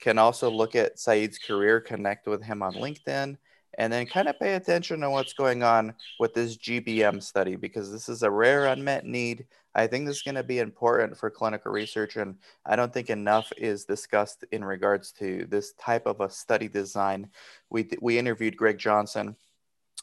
can 0.00 0.18
also 0.18 0.50
look 0.50 0.74
at 0.74 0.96
Saiid's 0.96 1.38
career, 1.38 1.80
connect 1.80 2.26
with 2.26 2.42
him 2.42 2.62
on 2.62 2.74
LinkedIn, 2.74 3.36
and 3.78 3.92
then 3.92 4.06
kind 4.06 4.28
of 4.28 4.38
pay 4.38 4.54
attention 4.54 5.00
to 5.00 5.10
what's 5.10 5.32
going 5.32 5.62
on 5.62 5.94
with 6.20 6.34
this 6.34 6.56
GBM 6.56 7.22
study 7.22 7.56
because 7.56 7.90
this 7.90 8.08
is 8.08 8.22
a 8.22 8.30
rare 8.30 8.66
unmet 8.66 9.06
need. 9.06 9.46
I 9.74 9.86
think 9.86 10.06
this 10.06 10.16
is 10.16 10.22
going 10.22 10.36
to 10.36 10.44
be 10.44 10.60
important 10.60 11.16
for 11.16 11.30
clinical 11.30 11.72
research, 11.72 12.16
and 12.16 12.36
I 12.64 12.76
don't 12.76 12.92
think 12.92 13.10
enough 13.10 13.52
is 13.56 13.84
discussed 13.84 14.44
in 14.52 14.64
regards 14.64 15.12
to 15.12 15.46
this 15.48 15.72
type 15.72 16.06
of 16.06 16.20
a 16.20 16.30
study 16.30 16.68
design. 16.68 17.30
We 17.70 17.88
we 18.00 18.18
interviewed 18.18 18.56
Greg 18.56 18.78
Johnson, 18.78 19.36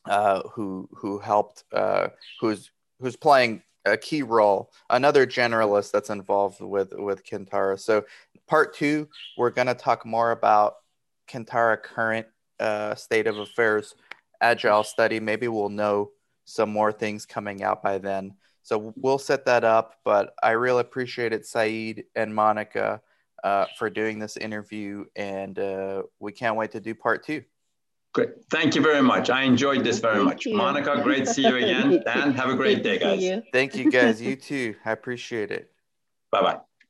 uh, 0.06 0.42
who 0.50 0.90
who 0.94 1.20
helped, 1.20 1.64
uh, 1.72 2.10
who's 2.40 2.72
who's 3.00 3.16
playing 3.16 3.64
a 3.86 3.98
key 3.98 4.24
role, 4.24 4.72
another 4.90 5.26
generalist 5.26 5.92
that's 5.92 6.10
involved 6.10 6.62
with 6.62 6.94
with 6.94 7.26
Kintara. 7.26 7.80
So 7.80 8.06
part 8.48 8.76
two, 8.76 9.08
we're 9.38 9.50
going 9.52 9.68
to 9.68 9.74
talk 9.74 10.06
more 10.06 10.32
about 10.32 10.76
Kintara 11.30 11.82
current 11.82 12.28
uh, 12.60 12.96
state 12.96 13.28
of 13.28 13.38
affairs 13.38 13.96
agile 14.42 14.84
study. 14.84 15.20
Maybe 15.20 15.48
we'll 15.48 15.70
know 15.70 16.12
some 16.46 16.70
more 16.70 16.92
things 16.92 17.26
coming 17.26 17.64
out 17.64 17.82
by 17.82 17.98
then. 17.98 18.36
So 18.64 18.94
we'll 18.96 19.18
set 19.18 19.46
that 19.46 19.64
up. 19.64 19.96
But 20.04 20.34
I 20.42 20.52
really 20.52 20.82
appreciate 20.82 21.34
it, 21.34 21.44
Saiid 21.44 22.06
and 22.16 22.34
Monica, 22.34 23.02
uh, 23.44 23.66
for 23.78 23.90
doing 23.90 24.20
this 24.20 24.38
interview. 24.38 25.06
And 25.16 25.58
uh, 25.58 26.04
we 26.20 26.32
can't 26.32 26.56
wait 26.56 26.72
to 26.72 26.80
do 26.80 26.96
part 26.96 27.26
two. 27.26 27.44
Great. 28.14 28.30
Thank 28.50 28.76
you 28.76 28.82
very 28.82 29.02
much. 29.02 29.30
I 29.30 29.44
enjoyed 29.44 29.86
this 29.86 30.00
very 30.00 30.16
Thank 30.16 30.26
much. 30.26 30.46
You. 30.46 30.56
Monica, 30.58 31.00
great 31.02 31.26
to 31.26 31.34
see 31.34 31.48
you 31.48 31.56
again. 31.56 32.02
Dan, 32.06 32.34
have 32.34 32.50
a 32.50 32.56
great 32.56 32.84
day, 32.84 33.00
guys. 33.00 33.42
Thank 33.54 33.76
you, 33.76 33.90
guys. 33.90 34.22
You 34.22 34.36
too. 34.36 34.76
I 34.84 34.92
appreciate 34.92 35.52
it. 35.52 35.72
Bye 36.32 36.42
bye. 36.42 36.60